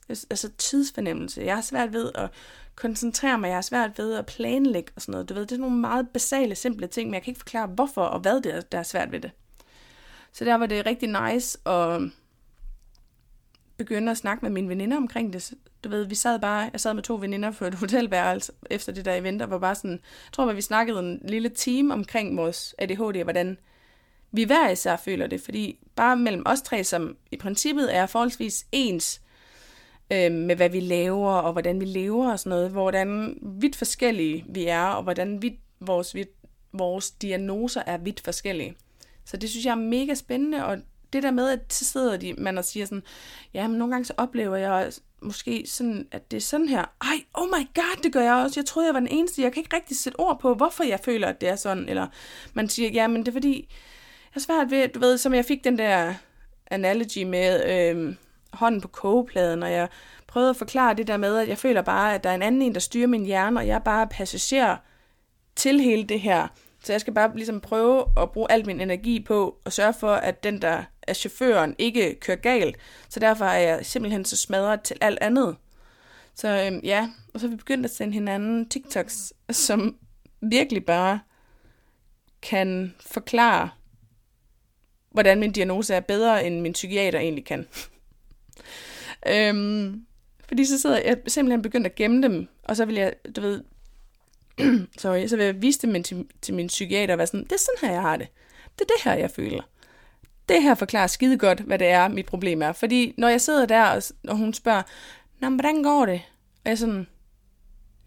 altså 0.09 0.49
tidsfornemmelse, 0.57 1.41
jeg 1.41 1.55
har 1.55 1.61
svært 1.61 1.93
ved 1.93 2.11
at 2.15 2.29
koncentrere 2.75 3.37
mig, 3.37 3.47
jeg 3.47 3.55
har 3.55 3.61
svært 3.61 3.97
ved 3.97 4.13
at 4.13 4.25
planlægge 4.25 4.91
og 4.95 5.01
sådan 5.01 5.11
noget. 5.11 5.29
Du 5.29 5.33
ved, 5.33 5.45
det 5.45 5.55
er 5.55 5.59
nogle 5.59 5.77
meget 5.77 6.09
basale, 6.09 6.55
simple 6.55 6.87
ting, 6.87 7.09
men 7.09 7.13
jeg 7.13 7.23
kan 7.23 7.31
ikke 7.31 7.39
forklare, 7.39 7.67
hvorfor 7.67 8.01
og 8.01 8.19
hvad 8.19 8.41
det 8.41 8.55
er, 8.55 8.61
der 8.61 8.79
er 8.79 8.83
svært 8.83 9.11
ved 9.11 9.19
det. 9.19 9.31
Så 10.31 10.45
der 10.45 10.55
var 10.55 10.65
det 10.65 10.85
rigtig 10.85 11.09
nice 11.31 11.67
at 11.67 12.01
begynde 13.77 14.11
at 14.11 14.17
snakke 14.17 14.45
med 14.45 14.51
mine 14.51 14.69
veninder 14.69 14.97
omkring 14.97 15.33
det. 15.33 15.53
Du 15.83 15.89
ved, 15.89 16.05
vi 16.05 16.15
sad 16.15 16.39
bare, 16.39 16.69
jeg 16.71 16.79
sad 16.79 16.93
med 16.93 17.03
to 17.03 17.15
veninder 17.15 17.51
på 17.51 17.65
et 17.65 17.73
hotelværelse 17.83 18.51
efter 18.69 18.91
det 18.91 19.05
der 19.05 19.13
event, 19.13 19.41
og 19.41 19.49
var 19.49 19.59
bare 19.59 19.75
sådan, 19.75 19.91
jeg 19.91 20.31
tror, 20.31 20.49
at 20.49 20.55
vi 20.55 20.61
snakkede 20.61 20.99
en 20.99 21.21
lille 21.23 21.49
time 21.49 21.93
omkring 21.93 22.37
vores 22.37 22.75
ADHD, 22.77 23.17
og 23.17 23.23
hvordan 23.23 23.57
vi 24.31 24.43
hver 24.43 24.69
især 24.69 24.95
føler 24.95 25.27
det, 25.27 25.41
fordi 25.41 25.79
bare 25.95 26.17
mellem 26.17 26.43
os 26.45 26.61
tre, 26.61 26.83
som 26.83 27.17
i 27.31 27.37
princippet 27.37 27.95
er 27.95 28.05
forholdsvis 28.05 28.65
ens, 28.71 29.21
øh, 30.11 30.31
med 30.31 30.55
hvad 30.55 30.69
vi 30.69 30.79
laver, 30.79 31.31
og 31.31 31.51
hvordan 31.51 31.79
vi 31.79 31.85
lever 31.85 32.31
og 32.31 32.39
sådan 32.39 32.49
noget, 32.49 32.71
hvordan 32.71 33.37
vidt 33.41 33.75
forskellige 33.75 34.45
vi 34.49 34.65
er, 34.65 34.85
og 34.85 35.03
hvordan 35.03 35.41
vidt 35.41 35.59
vores, 35.79 36.15
vidt, 36.15 36.29
vores 36.73 37.11
diagnoser 37.11 37.81
er 37.85 37.97
vidt 37.97 38.21
forskellige. 38.21 38.75
Så 39.25 39.37
det 39.37 39.49
synes 39.49 39.65
jeg 39.65 39.71
er 39.71 39.75
mega 39.75 40.13
spændende, 40.13 40.65
og 40.65 40.77
det 41.13 41.23
der 41.23 41.31
med, 41.31 41.49
at 41.49 41.73
så 41.73 41.85
sidder 41.85 42.17
de, 42.17 42.33
man 42.33 42.57
og 42.57 42.65
siger 42.65 42.85
sådan, 42.85 43.03
ja, 43.53 43.67
men 43.67 43.77
nogle 43.77 43.93
gange 43.93 44.05
så 44.05 44.13
oplever 44.17 44.55
jeg 44.55 44.91
måske 45.21 45.63
sådan, 45.67 46.07
at 46.11 46.31
det 46.31 46.37
er 46.37 46.41
sådan 46.41 46.67
her. 46.67 46.85
Ej, 47.01 47.23
oh 47.33 47.47
my 47.47 47.67
god, 47.75 48.03
det 48.03 48.13
gør 48.13 48.21
jeg 48.21 48.33
også. 48.33 48.59
Jeg 48.59 48.65
troede, 48.65 48.87
jeg 48.87 48.93
var 48.93 48.99
den 48.99 49.09
eneste. 49.09 49.41
Jeg 49.41 49.53
kan 49.53 49.63
ikke 49.63 49.75
rigtig 49.75 49.97
sætte 49.97 50.19
ord 50.19 50.39
på, 50.39 50.53
hvorfor 50.53 50.83
jeg 50.83 50.99
føler, 50.99 51.27
at 51.27 51.41
det 51.41 51.49
er 51.49 51.55
sådan. 51.55 51.89
Eller 51.89 52.07
man 52.53 52.69
siger, 52.69 52.89
ja, 52.89 53.07
men 53.07 53.19
det 53.19 53.27
er 53.27 53.31
fordi, 53.31 53.55
jeg 54.35 54.39
er 54.39 54.39
svært 54.39 54.71
ved, 54.71 54.87
du 54.87 54.99
ved, 54.99 55.17
som 55.17 55.33
jeg 55.33 55.45
fik 55.45 55.63
den 55.63 55.77
der 55.77 56.13
analogy 56.71 57.23
med 57.23 57.63
øh, 57.69 58.15
hånden 58.53 58.81
på 58.81 58.87
kogepladen, 58.87 59.63
og 59.63 59.71
jeg 59.71 59.87
prøvede 60.27 60.49
at 60.49 60.55
forklare 60.55 60.93
det 60.93 61.07
der 61.07 61.17
med, 61.17 61.37
at 61.37 61.47
jeg 61.47 61.57
føler 61.57 61.81
bare, 61.81 62.15
at 62.15 62.23
der 62.23 62.29
er 62.29 62.35
en 62.35 62.41
anden 62.41 62.61
en, 62.61 62.73
der 62.73 62.79
styrer 62.79 63.07
min 63.07 63.25
hjerne, 63.25 63.59
og 63.59 63.67
jeg 63.67 63.75
er 63.75 63.79
bare 63.79 64.07
passager 64.07 64.77
til 65.55 65.79
hele 65.79 66.03
det 66.03 66.19
her. 66.19 66.47
Så 66.83 66.93
jeg 66.93 67.01
skal 67.01 67.13
bare 67.13 67.35
ligesom 67.35 67.61
prøve 67.61 68.05
at 68.17 68.31
bruge 68.31 68.51
al 68.51 68.65
min 68.65 68.81
energi 68.81 69.19
på 69.19 69.57
at 69.65 69.73
sørge 69.73 69.93
for, 69.93 70.13
at 70.13 70.43
den, 70.43 70.61
der 70.61 70.83
er 71.01 71.13
chaufføren, 71.13 71.75
ikke 71.77 72.19
kører 72.19 72.37
galt. 72.37 72.77
Så 73.09 73.19
derfor 73.19 73.45
er 73.45 73.59
jeg 73.59 73.85
simpelthen 73.85 74.25
så 74.25 74.37
smadret 74.37 74.81
til 74.81 74.97
alt 75.01 75.19
andet. 75.21 75.55
Så 76.35 76.65
øhm, 76.65 76.79
ja, 76.83 77.09
og 77.33 77.39
så 77.39 77.45
er 77.45 77.49
vi 77.49 77.55
begyndt 77.55 77.85
at 77.85 77.91
sende 77.91 78.13
hinanden 78.13 78.69
TikToks, 78.69 79.33
som 79.51 79.95
virkelig 80.41 80.85
bare 80.85 81.19
kan 82.41 82.95
forklare, 82.99 83.69
hvordan 85.11 85.39
min 85.39 85.51
diagnose 85.51 85.93
er 85.93 85.99
bedre, 85.99 86.45
end 86.45 86.61
min 86.61 86.73
psykiater 86.73 87.19
egentlig 87.19 87.45
kan 87.45 87.67
øhm, 89.27 90.05
fordi 90.47 90.65
så 90.65 90.79
sidder 90.81 91.01
jeg 91.05 91.17
simpelthen 91.27 91.61
begyndt 91.61 91.87
at 91.87 91.95
gemme 91.95 92.23
dem, 92.23 92.47
og 92.63 92.75
så 92.75 92.85
vil 92.85 92.95
jeg, 92.95 93.13
du 93.35 93.41
ved, 93.41 93.63
sorry, 94.97 95.27
så 95.27 95.35
vil 95.35 95.45
jeg 95.45 95.61
vise 95.61 95.87
dem 95.87 96.03
til, 96.03 96.25
til 96.41 96.53
min 96.53 96.67
psykiater 96.67 97.13
og 97.13 97.17
være 97.17 97.27
sådan, 97.27 97.43
det 97.43 97.51
er 97.51 97.57
sådan 97.57 97.89
her, 97.89 97.93
jeg 97.93 98.01
har 98.01 98.17
det. 98.17 98.27
Det 98.79 98.81
er 98.81 98.93
det 98.95 99.03
her, 99.03 99.13
jeg 99.13 99.31
føler. 99.31 99.61
Det 100.49 100.63
her 100.63 100.75
forklarer 100.75 101.07
skide 101.07 101.37
godt, 101.37 101.59
hvad 101.59 101.79
det 101.79 101.87
er, 101.87 102.07
mit 102.07 102.25
problem 102.25 102.61
er. 102.61 102.71
Fordi 102.71 103.13
når 103.17 103.27
jeg 103.27 103.41
sidder 103.41 103.65
der, 103.65 103.83
og, 103.83 104.03
og 104.27 104.37
hun 104.37 104.53
spørger, 104.53 104.81
Nå, 105.41 105.49
men 105.49 105.59
hvordan 105.59 105.83
går 105.83 106.05
det? 106.05 106.21
Og 106.55 106.61
jeg 106.65 106.71
er 106.71 106.75
sådan, 106.75 107.07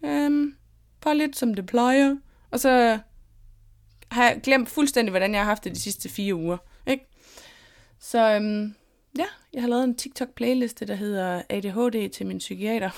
øhm, 0.05 0.55
bare 1.01 1.17
lidt 1.17 1.35
som 1.35 1.53
det 1.53 1.65
plejer. 1.65 2.15
Og 2.51 2.59
så 2.59 2.99
har 4.11 4.23
jeg 4.23 4.41
glemt 4.43 4.69
fuldstændig, 4.69 5.09
hvordan 5.09 5.31
jeg 5.31 5.39
har 5.39 5.45
haft 5.45 5.63
det 5.63 5.75
de 5.75 5.81
sidste 5.81 6.09
fire 6.09 6.35
uger. 6.35 6.57
Ikke? 6.87 7.05
Så 7.99 8.35
øhm, 8.35 8.75
ja, 9.17 9.25
jeg 9.53 9.61
har 9.61 9.69
lavet 9.69 9.83
en 9.83 9.95
TikTok-playliste, 9.95 10.85
der 10.85 10.95
hedder 10.95 11.41
ADHD 11.49 12.09
til 12.09 12.25
min 12.25 12.37
psykiater. 12.37 12.89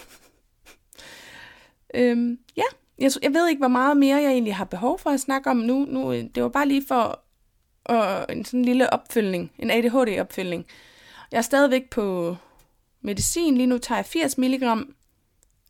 øhm, 1.95 2.39
ja, 2.57 2.63
jeg, 2.99 3.11
jeg 3.21 3.33
ved 3.33 3.49
ikke, 3.49 3.59
hvor 3.59 3.67
meget 3.67 3.97
mere 3.97 4.17
jeg 4.17 4.31
egentlig 4.31 4.55
har 4.55 4.65
behov 4.65 4.99
for 4.99 5.09
at 5.09 5.19
snakke 5.19 5.49
om 5.49 5.57
nu. 5.57 5.85
nu 5.85 6.13
øh, 6.13 6.23
det 6.35 6.43
var 6.43 6.49
bare 6.49 6.67
lige 6.67 6.85
for 6.87 7.23
og 7.87 8.25
en 8.29 8.45
sådan 8.45 8.65
lille 8.65 8.93
opfølgning, 8.93 9.51
en 9.59 9.71
ADHD-opfølgning. 9.71 10.65
Jeg 11.31 11.37
er 11.37 11.41
stadigvæk 11.41 11.89
på 11.89 12.35
medicin. 13.01 13.57
Lige 13.57 13.67
nu 13.67 13.77
tager 13.77 13.97
jeg 13.97 14.05
80 14.05 14.37
mg, 14.37 14.63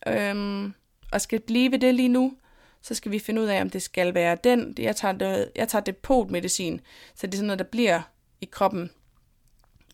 øhm, 0.07 0.73
og 1.11 1.21
skal 1.21 1.39
blive 1.39 1.71
ved 1.71 1.79
det 1.79 1.95
lige 1.95 2.09
nu. 2.09 2.33
Så 2.81 2.93
skal 2.93 3.11
vi 3.11 3.19
finde 3.19 3.41
ud 3.41 3.47
af, 3.47 3.61
om 3.61 3.69
det 3.69 3.81
skal 3.81 4.13
være 4.13 4.37
den. 4.43 4.75
Jeg 4.77 4.95
tager, 4.95 5.11
det, 5.11 5.51
jeg 5.55 5.67
tager 5.67 5.83
depotmedicin, 5.83 6.81
så 7.15 7.27
det 7.27 7.33
er 7.33 7.37
sådan 7.37 7.47
noget, 7.47 7.59
der 7.59 7.65
bliver 7.65 8.01
i 8.41 8.45
kroppen 8.45 8.89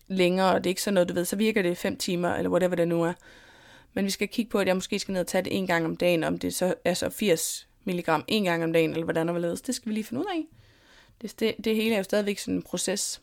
længere, 0.08 0.54
og 0.54 0.64
det 0.64 0.66
er 0.66 0.72
ikke 0.72 0.82
sådan 0.82 0.94
noget, 0.94 1.08
du 1.08 1.14
ved, 1.14 1.24
så 1.24 1.36
virker 1.36 1.62
det 1.62 1.78
5 1.78 1.96
timer, 1.96 2.34
eller 2.34 2.50
whatever 2.50 2.74
det 2.74 2.88
nu 2.88 3.02
er. 3.02 3.12
Men 3.94 4.04
vi 4.04 4.10
skal 4.10 4.28
kigge 4.28 4.50
på, 4.50 4.58
at 4.58 4.66
jeg 4.66 4.76
måske 4.76 4.98
skal 4.98 5.12
ned 5.12 5.20
og 5.20 5.26
tage 5.26 5.44
det 5.44 5.56
en 5.56 5.66
gang 5.66 5.84
om 5.84 5.96
dagen, 5.96 6.24
om 6.24 6.38
det 6.38 6.54
så 6.54 6.74
er 6.84 6.94
så 6.94 7.10
80 7.10 7.68
mg 7.84 8.08
en 8.28 8.44
gang 8.44 8.64
om 8.64 8.72
dagen, 8.72 8.90
eller 8.90 9.04
hvordan 9.04 9.28
og 9.28 9.32
hvorledes. 9.32 9.60
Det 9.60 9.74
skal 9.74 9.88
vi 9.88 9.94
lige 9.94 10.04
finde 10.04 10.20
ud 10.20 10.26
af. 10.34 10.44
Det, 11.22 11.40
det, 11.40 11.54
det 11.64 11.76
hele 11.76 11.94
er 11.94 11.98
jo 11.98 12.04
stadigvæk 12.04 12.38
sådan 12.38 12.54
en 12.54 12.62
proces. 12.62 13.22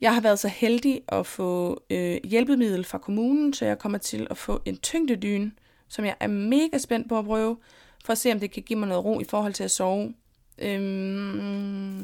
Jeg 0.00 0.14
har 0.14 0.20
været 0.20 0.38
så 0.38 0.48
heldig 0.48 1.02
at 1.08 1.26
få 1.26 1.82
øh, 1.90 2.18
hjælpemiddel 2.24 2.84
fra 2.84 2.98
kommunen, 2.98 3.52
så 3.52 3.64
jeg 3.64 3.78
kommer 3.78 3.98
til 3.98 4.26
at 4.30 4.38
få 4.38 4.62
en 4.64 4.76
tyngdedyne, 4.76 5.52
som 5.88 6.04
jeg 6.04 6.16
er 6.20 6.26
mega 6.26 6.78
spændt 6.78 7.08
på 7.08 7.18
at 7.18 7.24
prøve, 7.24 7.56
for 8.04 8.12
at 8.12 8.18
se, 8.18 8.32
om 8.32 8.40
det 8.40 8.50
kan 8.50 8.62
give 8.62 8.78
mig 8.78 8.88
noget 8.88 9.04
ro 9.04 9.20
i 9.20 9.24
forhold 9.24 9.52
til 9.52 9.64
at 9.64 9.70
sove. 9.70 10.14
Øhm, 10.58 11.98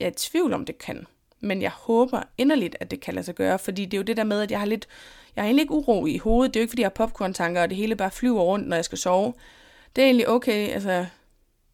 jeg 0.00 0.06
er 0.06 0.10
i 0.10 0.14
tvivl 0.16 0.52
om, 0.52 0.64
det 0.64 0.78
kan. 0.78 1.06
Men 1.44 1.62
jeg 1.62 1.70
håber 1.70 2.22
inderligt, 2.38 2.76
at 2.80 2.90
det 2.90 3.00
kan 3.00 3.14
lade 3.14 3.26
sig 3.26 3.34
gøre, 3.34 3.58
fordi 3.58 3.84
det 3.84 3.94
er 3.94 3.98
jo 3.98 4.02
det 4.04 4.16
der 4.16 4.24
med, 4.24 4.40
at 4.40 4.50
jeg 4.50 4.58
har 4.58 4.66
lidt, 4.66 4.88
jeg 5.36 5.42
har 5.42 5.46
egentlig 5.46 5.62
ikke 5.62 5.74
uro 5.74 6.06
i 6.06 6.18
hovedet. 6.18 6.54
Det 6.54 6.60
er 6.60 6.62
jo 6.62 6.64
ikke, 6.64 6.70
fordi 6.70 6.82
jeg 6.82 6.90
har 6.96 7.06
popcorn-tanker, 7.06 7.62
og 7.62 7.68
det 7.70 7.76
hele 7.76 7.96
bare 7.96 8.10
flyver 8.10 8.42
rundt, 8.42 8.68
når 8.68 8.76
jeg 8.76 8.84
skal 8.84 8.98
sove. 8.98 9.34
Det 9.96 10.02
er 10.02 10.06
egentlig 10.06 10.28
okay, 10.28 10.68
altså, 10.68 10.90
jeg 10.90 11.06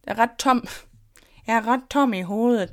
er 0.06 0.18
ret 0.18 0.30
tom. 0.38 0.66
Jeg 1.46 1.56
er 1.56 1.66
ret 1.66 1.80
tom 1.90 2.14
i 2.14 2.22
hovedet. 2.22 2.72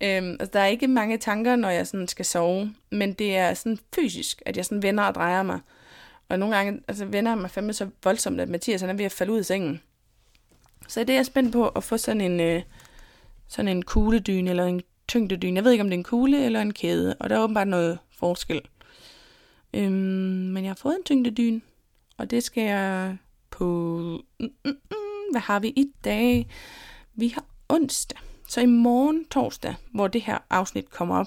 Øhm, 0.00 0.30
altså, 0.30 0.50
der 0.52 0.60
er 0.60 0.66
ikke 0.66 0.88
mange 0.88 1.18
tanker, 1.18 1.56
når 1.56 1.70
jeg 1.70 1.86
sådan 1.86 2.08
skal 2.08 2.24
sove, 2.24 2.74
men 2.90 3.12
det 3.12 3.36
er 3.36 3.54
sådan 3.54 3.78
fysisk, 3.94 4.42
at 4.46 4.56
jeg 4.56 4.64
sådan 4.64 4.82
vender 4.82 5.04
og 5.04 5.14
drejer 5.14 5.42
mig. 5.42 5.60
Og 6.28 6.38
nogle 6.38 6.56
gange 6.56 6.80
altså, 6.88 7.04
vender 7.04 7.30
jeg 7.30 7.38
mig 7.38 7.50
fandme 7.50 7.72
så 7.72 7.88
voldsomt, 8.04 8.40
at 8.40 8.48
Mathias 8.48 8.80
han 8.80 8.90
er 8.90 8.94
ved 8.94 9.04
at 9.04 9.12
falde 9.12 9.32
ud 9.32 9.38
af 9.38 9.44
sengen. 9.44 9.80
Så 10.88 11.00
det 11.00 11.10
er 11.10 11.14
jeg 11.14 11.26
spændt 11.26 11.52
på 11.52 11.68
at 11.68 11.84
få 11.84 11.96
sådan 11.96 12.20
en, 12.20 12.40
øh, 12.40 12.62
sådan 13.48 13.68
en 13.68 13.82
kugledyne 13.82 14.50
eller 14.50 14.64
en 14.64 14.82
tyngdedyne. 15.10 15.56
Jeg 15.56 15.64
ved 15.64 15.72
ikke, 15.72 15.82
om 15.82 15.90
det 15.90 15.94
er 15.94 15.98
en 15.98 16.04
kugle 16.04 16.44
eller 16.44 16.60
en 16.60 16.72
kæde, 16.72 17.14
og 17.20 17.30
der 17.30 17.36
er 17.36 17.42
åbenbart 17.42 17.68
noget 17.68 17.98
forskel. 18.18 18.60
Øhm, 19.74 19.92
men 20.52 20.64
jeg 20.64 20.70
har 20.70 20.74
fået 20.74 20.96
en 20.96 21.04
tyngdedyne, 21.04 21.60
og 22.16 22.30
det 22.30 22.42
skal 22.42 22.64
jeg 22.64 23.16
på... 23.50 23.66
Mm, 24.40 24.52
mm, 24.64 24.70
mm, 24.90 25.30
hvad 25.30 25.40
har 25.40 25.60
vi 25.60 25.68
i 25.68 25.86
dag? 26.04 26.46
Vi 27.14 27.28
har 27.28 27.44
onsdag. 27.68 28.18
Så 28.48 28.60
i 28.60 28.66
morgen 28.66 29.24
torsdag, 29.24 29.74
hvor 29.92 30.08
det 30.08 30.22
her 30.22 30.38
afsnit 30.50 30.90
kommer 30.90 31.18
op, 31.18 31.26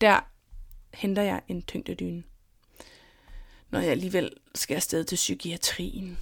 der 0.00 0.28
henter 0.94 1.22
jeg 1.22 1.40
en 1.48 1.62
tyngdedyne. 1.62 2.22
Når 3.70 3.80
jeg 3.80 3.90
alligevel 3.90 4.30
skal 4.54 4.74
afsted 4.74 5.04
til 5.04 5.16
psykiatrien. 5.16 6.18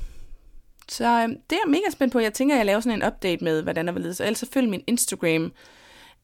Så 0.89 1.23
øhm, 1.23 1.41
det 1.51 1.57
er 1.57 1.61
jeg 1.65 1.71
mega 1.71 1.91
spændt 1.93 2.13
på. 2.13 2.19
Jeg 2.19 2.35
tænker, 2.35 2.55
at 2.55 2.59
jeg 2.59 2.67
laver 2.67 2.81
sådan 2.81 3.03
en 3.03 3.07
update 3.07 3.45
med, 3.45 3.63
hvordan 3.63 3.87
der 3.87 3.93
vil 3.93 4.03
lide. 4.03 4.15
Så 4.15 4.25
ellers 4.25 4.39
så 4.39 4.47
følg 4.53 4.69
min 4.69 4.85
Instagram 4.87 5.53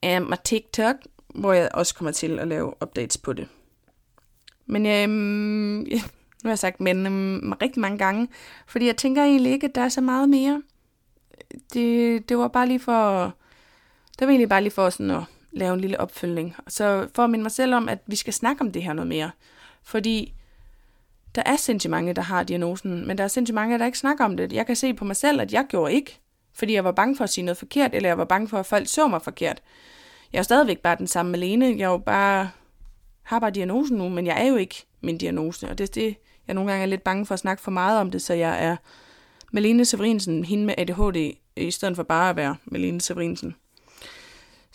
um, 0.07 0.33
og 0.33 0.45
TikTok, 0.45 0.97
hvor 1.35 1.53
jeg 1.53 1.69
også 1.75 1.95
kommer 1.95 2.13
til 2.13 2.39
at 2.39 2.49
lave 2.49 2.83
updates 2.83 3.19
på 3.19 3.33
det. 3.33 3.49
Men 4.67 4.87
øhm, 4.87 5.83
ja, 5.95 6.01
nu 6.45 6.49
har 6.49 6.51
jeg 6.51 6.59
sagt 6.59 6.81
men 6.81 7.07
øhm, 7.07 7.53
rigtig 7.63 7.81
mange 7.81 7.99
gange, 7.99 8.29
fordi 8.67 8.87
jeg 8.87 8.97
tænker 8.97 9.25
egentlig 9.25 9.53
ikke, 9.53 9.67
at 9.67 9.75
der 9.75 9.81
er 9.81 9.89
så 9.89 10.01
meget 10.01 10.29
mere. 10.29 10.63
Det, 11.73 12.29
det 12.29 12.39
var 12.39 12.49
bare 12.49 12.67
lige 12.67 12.81
for, 12.81 13.25
det 14.19 14.27
var 14.27 14.29
egentlig 14.29 14.49
bare 14.49 14.63
lige 14.63 14.73
for 14.73 14.91
sådan 14.91 15.11
at 15.11 15.23
lave 15.53 15.75
en 15.75 15.81
lille 15.81 16.01
opfølgning. 16.01 16.57
Så 16.69 17.09
for 17.15 17.25
at 17.25 17.31
minde 17.31 17.43
mig 17.43 17.53
selv 17.53 17.75
om, 17.75 17.89
at 17.89 17.99
vi 18.07 18.17
skal 18.17 18.33
snakke 18.33 18.61
om 18.61 18.73
det 18.73 18.83
her 18.83 18.93
noget 18.93 19.09
mere. 19.09 19.31
Fordi 19.83 20.35
der 21.35 21.43
er 21.47 21.57
sindssygt 21.57 21.91
mange, 21.91 22.15
der 22.15 22.23
har 22.23 22.43
diagnosen, 22.43 23.07
men 23.07 23.19
der 23.19 23.25
er 23.25 23.29
sindssygt 23.29 23.55
mange, 23.55 23.79
der 23.79 23.87
ikke 23.87 23.99
snakker 23.99 24.25
om 24.25 24.37
det. 24.37 24.53
Jeg 24.53 24.67
kan 24.67 24.77
se 24.77 24.95
på 24.95 25.05
mig 25.05 25.17
selv, 25.17 25.41
at 25.41 25.53
jeg 25.53 25.67
gjorde 25.69 25.93
ikke, 25.93 26.21
fordi 26.55 26.75
jeg 26.75 26.85
var 26.85 26.93
bange 26.93 27.17
for 27.17 27.25
at 27.25 27.31
sige 27.31 27.45
noget 27.45 27.57
forkert, 27.57 27.95
eller 27.95 28.09
jeg 28.09 28.19
var 28.19 28.25
bange 28.25 28.49
for, 28.49 28.59
at 28.59 28.67
folk 28.67 28.89
så 28.89 29.09
mig 29.09 29.23
forkert. 29.23 29.63
Jeg 30.33 30.39
er 30.39 30.43
stadigvæk 30.43 30.79
bare 30.79 30.97
den 30.97 31.07
samme 31.07 31.33
Malene. 31.33 31.67
Jeg 31.67 31.85
er 31.85 31.91
jo 31.91 31.99
bare, 31.99 32.51
har 33.23 33.39
bare 33.39 33.51
diagnosen 33.51 33.97
nu, 33.97 34.09
men 34.09 34.27
jeg 34.27 34.43
er 34.45 34.49
jo 34.49 34.57
ikke 34.57 34.87
min 35.01 35.19
diagnose. 35.19 35.69
Og 35.69 35.79
det 35.79 35.89
er 35.89 35.93
det, 35.93 36.17
jeg 36.47 36.55
nogle 36.55 36.71
gange 36.71 36.83
er 36.83 36.87
lidt 36.87 37.05
bange 37.05 37.27
for 37.27 37.35
at 37.35 37.39
snakke 37.39 37.63
for 37.63 37.71
meget 37.71 38.01
om 38.01 38.11
det, 38.11 38.23
så 38.23 38.35
jeg 38.35 38.65
er 38.65 38.77
Malene 39.53 39.85
Severinsen, 39.85 40.45
hende 40.45 40.67
med 40.67 40.75
ADHD, 40.79 41.37
i 41.57 41.71
stedet 41.71 41.97
for 41.97 42.03
bare 42.03 42.31
at 42.31 42.37
være 42.37 42.57
Malene 42.65 43.01
Severinsen. 43.01 43.55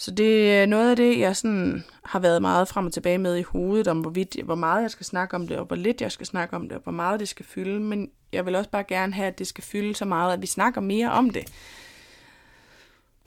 Så 0.03 0.11
det 0.11 0.53
er 0.53 0.65
noget 0.65 0.89
af 0.89 0.95
det, 0.95 1.19
jeg 1.19 1.35
sådan 1.35 1.83
har 2.03 2.19
været 2.19 2.41
meget 2.41 2.67
frem 2.67 2.85
og 2.85 2.93
tilbage 2.93 3.17
med 3.17 3.37
i 3.37 3.41
hovedet, 3.41 3.87
om 3.87 3.99
hvorvidt, 4.01 4.43
hvor 4.43 4.55
meget 4.55 4.81
jeg 4.81 4.91
skal 4.91 5.05
snakke 5.05 5.35
om 5.35 5.47
det, 5.47 5.57
og 5.57 5.65
hvor 5.65 5.75
lidt 5.75 6.01
jeg 6.01 6.11
skal 6.11 6.25
snakke 6.25 6.55
om 6.55 6.61
det, 6.61 6.71
og 6.71 6.83
hvor 6.83 6.91
meget 6.91 7.19
det 7.19 7.27
skal 7.27 7.45
fylde. 7.45 7.79
Men 7.79 8.11
jeg 8.31 8.45
vil 8.45 8.55
også 8.55 8.69
bare 8.69 8.83
gerne 8.83 9.13
have, 9.13 9.27
at 9.27 9.39
det 9.39 9.47
skal 9.47 9.63
fylde 9.63 9.95
så 9.95 10.05
meget, 10.05 10.33
at 10.33 10.41
vi 10.41 10.47
snakker 10.47 10.81
mere 10.81 11.11
om 11.11 11.29
det. 11.29 11.53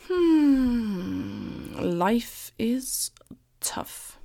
Hmm, 0.08 1.76
life 1.82 2.52
is 2.58 3.12
tough. 3.60 4.18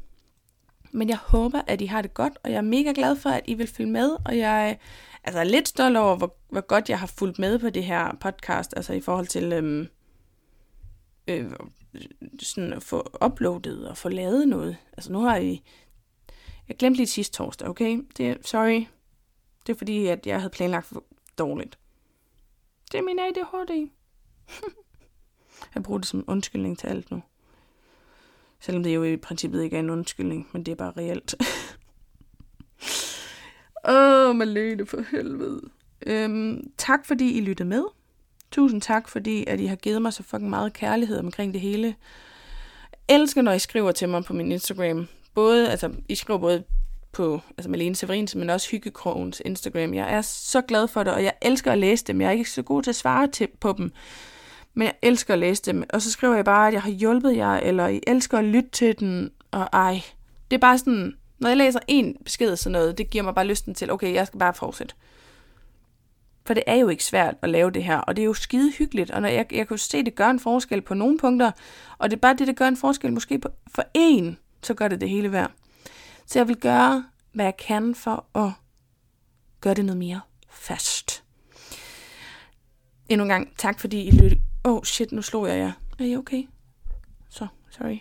Men 0.92 1.10
jeg 1.10 1.18
håber, 1.18 1.62
at 1.68 1.82
I 1.82 1.86
har 1.86 2.02
det 2.02 2.14
godt, 2.14 2.34
og 2.44 2.52
jeg 2.52 2.58
er 2.58 2.62
mega 2.62 2.92
glad 2.96 3.16
for, 3.16 3.30
at 3.30 3.44
I 3.46 3.54
vil 3.54 3.68
følge 3.68 3.92
med, 3.92 4.18
og 4.26 4.38
jeg 4.38 4.78
altså, 5.24 5.40
er 5.40 5.44
lidt 5.44 5.68
stolt 5.68 5.98
over, 5.98 6.16
hvor, 6.16 6.36
hvor 6.50 6.62
godt 6.62 6.90
jeg 6.90 7.00
har 7.00 7.08
fulgt 7.08 7.40
med 7.40 7.60
på 7.60 7.70
det 7.70 7.84
her 7.84 8.18
podcast, 8.22 8.74
altså 8.76 8.94
i 8.94 9.02
forhold 9.02 9.28
til 9.28 9.54
øhm, 9.54 9.88
øh, 11.28 11.52
sådan 12.40 12.74
at 12.74 12.84
få 12.84 13.18
uploadet 13.26 13.88
og 13.88 13.98
få 13.98 14.10
lavet 14.10 14.48
noget. 14.48 14.78
Altså 14.94 15.12
nu 15.12 15.20
har 15.20 15.38
I... 15.38 15.64
Jeg 16.68 16.78
glemte 16.78 16.98
lige 16.98 17.08
sidste 17.08 17.38
torsdag, 17.38 17.68
okay? 17.68 18.02
Det 18.18 18.30
er, 18.30 18.36
sorry. 18.42 18.86
Det 19.68 19.74
er 19.74 19.78
fordi, 19.78 20.08
at 20.08 20.28
jeg 20.28 20.40
havde 20.40 20.50
planlagt 20.50 20.86
for 20.86 21.04
dårligt. 21.38 21.80
Det 22.92 22.98
er 22.98 23.02
min 23.02 23.20
ADHD. 23.20 23.90
jeg 25.76 25.84
bruger 25.84 25.98
det 25.98 26.08
som 26.08 26.24
undskyldning 26.28 26.78
til 26.78 26.88
alt 26.88 27.12
nu. 27.12 27.22
Selvom 28.60 28.84
det 28.84 28.96
jo 28.96 29.04
i 29.04 29.18
princippet 29.18 29.64
ikke 29.64 29.76
er 29.76 29.80
en 29.80 29.90
undskyldning, 29.90 30.50
men 30.52 30.64
det 30.64 30.72
er 30.72 30.76
bare 30.76 30.94
reelt. 30.98 31.36
Åh, 33.90 34.30
oh, 34.30 34.36
Malene, 34.36 34.86
for 34.86 35.02
helvede. 35.12 35.62
Øhm, 36.06 36.72
tak, 36.78 37.06
fordi 37.06 37.38
I 37.38 37.42
lyttede 37.42 37.70
med. 37.70 37.84
Tusind 38.52 38.82
tak, 38.82 39.10
fordi 39.10 39.44
at 39.48 39.60
I 39.60 39.66
har 39.66 39.76
givet 39.76 40.02
mig 40.02 40.14
så 40.14 40.24
fucking 40.24 40.50
meget 40.50 40.74
kærlighed 40.74 41.20
omkring 41.20 41.54
det 41.54 41.62
hele. 41.62 41.96
Jeg 43.08 43.16
elsker, 43.16 43.42
når 43.42 43.52
I 43.52 43.60
skriver 43.60 43.92
til 43.92 44.10
mig 44.10 44.24
på 44.24 44.34
min 44.34 44.52
Instagram. 44.52 45.08
Både, 45.34 45.72
altså, 45.72 45.92
I 46.10 46.16
skriver 46.16 46.40
både 46.40 46.64
på 47.12 47.42
altså 47.58 47.70
Malene 47.70 47.96
Severins, 47.96 48.36
men 48.36 48.50
også 48.50 48.70
Hyggekrogens 48.72 49.42
Instagram. 49.46 49.94
Jeg 49.94 50.14
er 50.14 50.22
så 50.22 50.62
glad 50.62 50.88
for 50.88 51.04
det, 51.04 51.14
og 51.14 51.24
jeg 51.24 51.34
elsker 51.42 51.72
at 51.72 51.78
læse 51.78 52.06
dem. 52.06 52.22
Jeg 52.22 52.28
er 52.28 52.32
ikke 52.32 52.50
så 52.50 52.62
god 52.62 52.84
til 52.84 52.92
at 52.92 52.96
svare 52.96 53.28
til, 53.28 53.48
på 53.60 53.74
dem, 53.78 53.92
men 54.74 54.86
jeg 54.86 54.94
elsker 55.02 55.34
at 55.34 55.40
læse 55.40 55.62
dem. 55.62 55.84
Og 55.94 56.02
så 56.02 56.12
skriver 56.12 56.36
jeg 56.36 56.46
bare, 56.46 56.68
at 56.68 56.74
jeg 56.74 56.82
har 56.82 56.92
hjulpet 56.92 57.38
jer, 57.38 57.54
eller 57.54 57.88
I 57.88 58.00
elsker 58.08 58.38
at 58.38 58.46
lytte 58.46 58.70
til 58.70 59.00
den, 59.00 59.32
og 59.52 59.70
ej. 59.74 60.02
Det 60.52 60.58
er 60.58 60.62
bare 60.62 60.78
sådan, 60.78 61.14
når 61.40 61.50
jeg 61.50 61.58
læser 61.58 61.80
en 61.88 62.18
besked 62.26 62.56
sådan 62.56 62.72
noget, 62.72 62.98
det 62.98 63.10
giver 63.10 63.24
mig 63.24 63.36
bare 63.36 63.48
lysten 63.48 63.76
til, 63.76 63.92
okay, 63.92 64.14
jeg 64.14 64.28
skal 64.28 64.40
bare 64.40 64.54
fortsætte. 64.54 64.96
For 66.52 66.56
det 66.56 66.64
er 66.68 66.76
jo 66.76 66.90
ikke 66.90 67.04
svært 67.04 67.36
at 67.42 67.50
lave 67.50 67.72
det 67.72 67.84
her, 67.84 67.98
og 67.98 68.16
det 68.16 68.22
er 68.22 68.26
jo 68.26 68.34
skide 68.34 68.72
hyggeligt, 68.72 69.12
og 69.12 69.22
når 69.22 69.30
jeg, 69.30 69.46
jeg 69.52 69.68
kan 69.68 69.78
se, 69.78 69.98
at 69.98 70.06
det 70.06 70.16
gør 70.16 70.30
en 70.30 70.40
forskel 70.40 70.82
på 70.82 70.94
nogle 70.94 71.18
punkter, 71.18 71.52
og 71.98 72.10
det 72.10 72.16
er 72.18 72.20
bare 72.20 72.34
det, 72.34 72.48
der 72.48 72.54
gør 72.54 72.68
en 72.68 72.78
forskel 72.78 73.14
måske 73.14 73.40
på, 73.40 73.50
for 73.76 73.84
en, 73.94 74.38
så 74.64 74.74
gør 74.74 74.88
det 74.88 75.02
det 75.02 75.10
hele 75.10 75.32
værd. 75.32 75.52
Så 76.26 76.40
jeg 76.40 76.48
vil 76.48 76.56
gøre, 76.56 77.06
hvad 77.32 77.46
jeg 77.46 77.58
kan 77.58 77.96
for 77.96 78.26
at 78.36 78.52
gøre 79.62 79.74
det 79.74 79.86
noget 79.86 79.98
mere 79.98 80.22
fast. 80.50 81.24
Endnu 83.10 83.24
en 83.24 83.30
gang, 83.30 83.58
tak 83.58 83.80
fordi 83.80 84.04
I 84.04 84.12
lyttede. 84.12 84.42
Oh 84.64 84.84
shit, 84.84 85.12
nu 85.12 85.22
slog 85.22 85.48
jeg 85.48 85.58
jer. 85.58 85.72
Er 86.00 86.04
I 86.06 86.16
okay? 86.16 86.44
Så, 87.30 87.48
sorry. 87.70 87.98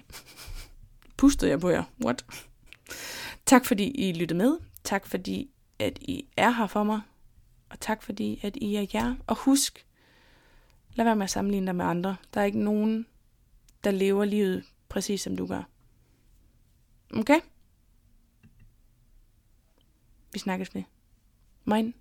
Pustede 1.19 1.51
jeg 1.51 1.61
på 1.61 1.71
jer? 1.71 1.85
What? 2.05 2.25
Tak 3.47 3.65
fordi 3.65 3.85
I 3.85 4.13
lyttede 4.13 4.39
med. 4.39 4.59
Tak 4.85 5.07
fordi, 5.07 5.51
at 5.79 5.99
I 6.01 6.25
er 6.37 6.51
her 6.51 6.67
for 6.67 6.85
mig. 6.85 7.01
Og 7.71 7.81
tak 7.81 8.03
fordi, 8.03 8.41
at 8.43 8.57
I 8.57 8.75
er 8.75 8.87
jer. 8.95 9.15
Og 9.27 9.37
husk, 9.37 9.87
lad 10.95 11.05
være 11.05 11.17
med 11.17 11.25
at 11.25 11.31
sammenligne 11.31 11.67
dig 11.67 11.77
med 11.77 11.85
andre. 11.85 12.17
Der 12.35 12.41
er 12.41 12.45
ikke 12.45 12.63
nogen, 12.63 13.07
der 13.85 13.91
lever 13.91 14.25
livet 14.25 14.65
præcis 14.89 15.21
som 15.21 15.37
du 15.37 15.47
gør. 15.47 15.63
Okay? 17.15 17.41
Vi 20.33 20.39
snakkes 20.39 20.75
med. 20.75 20.83
Mine. 21.65 21.93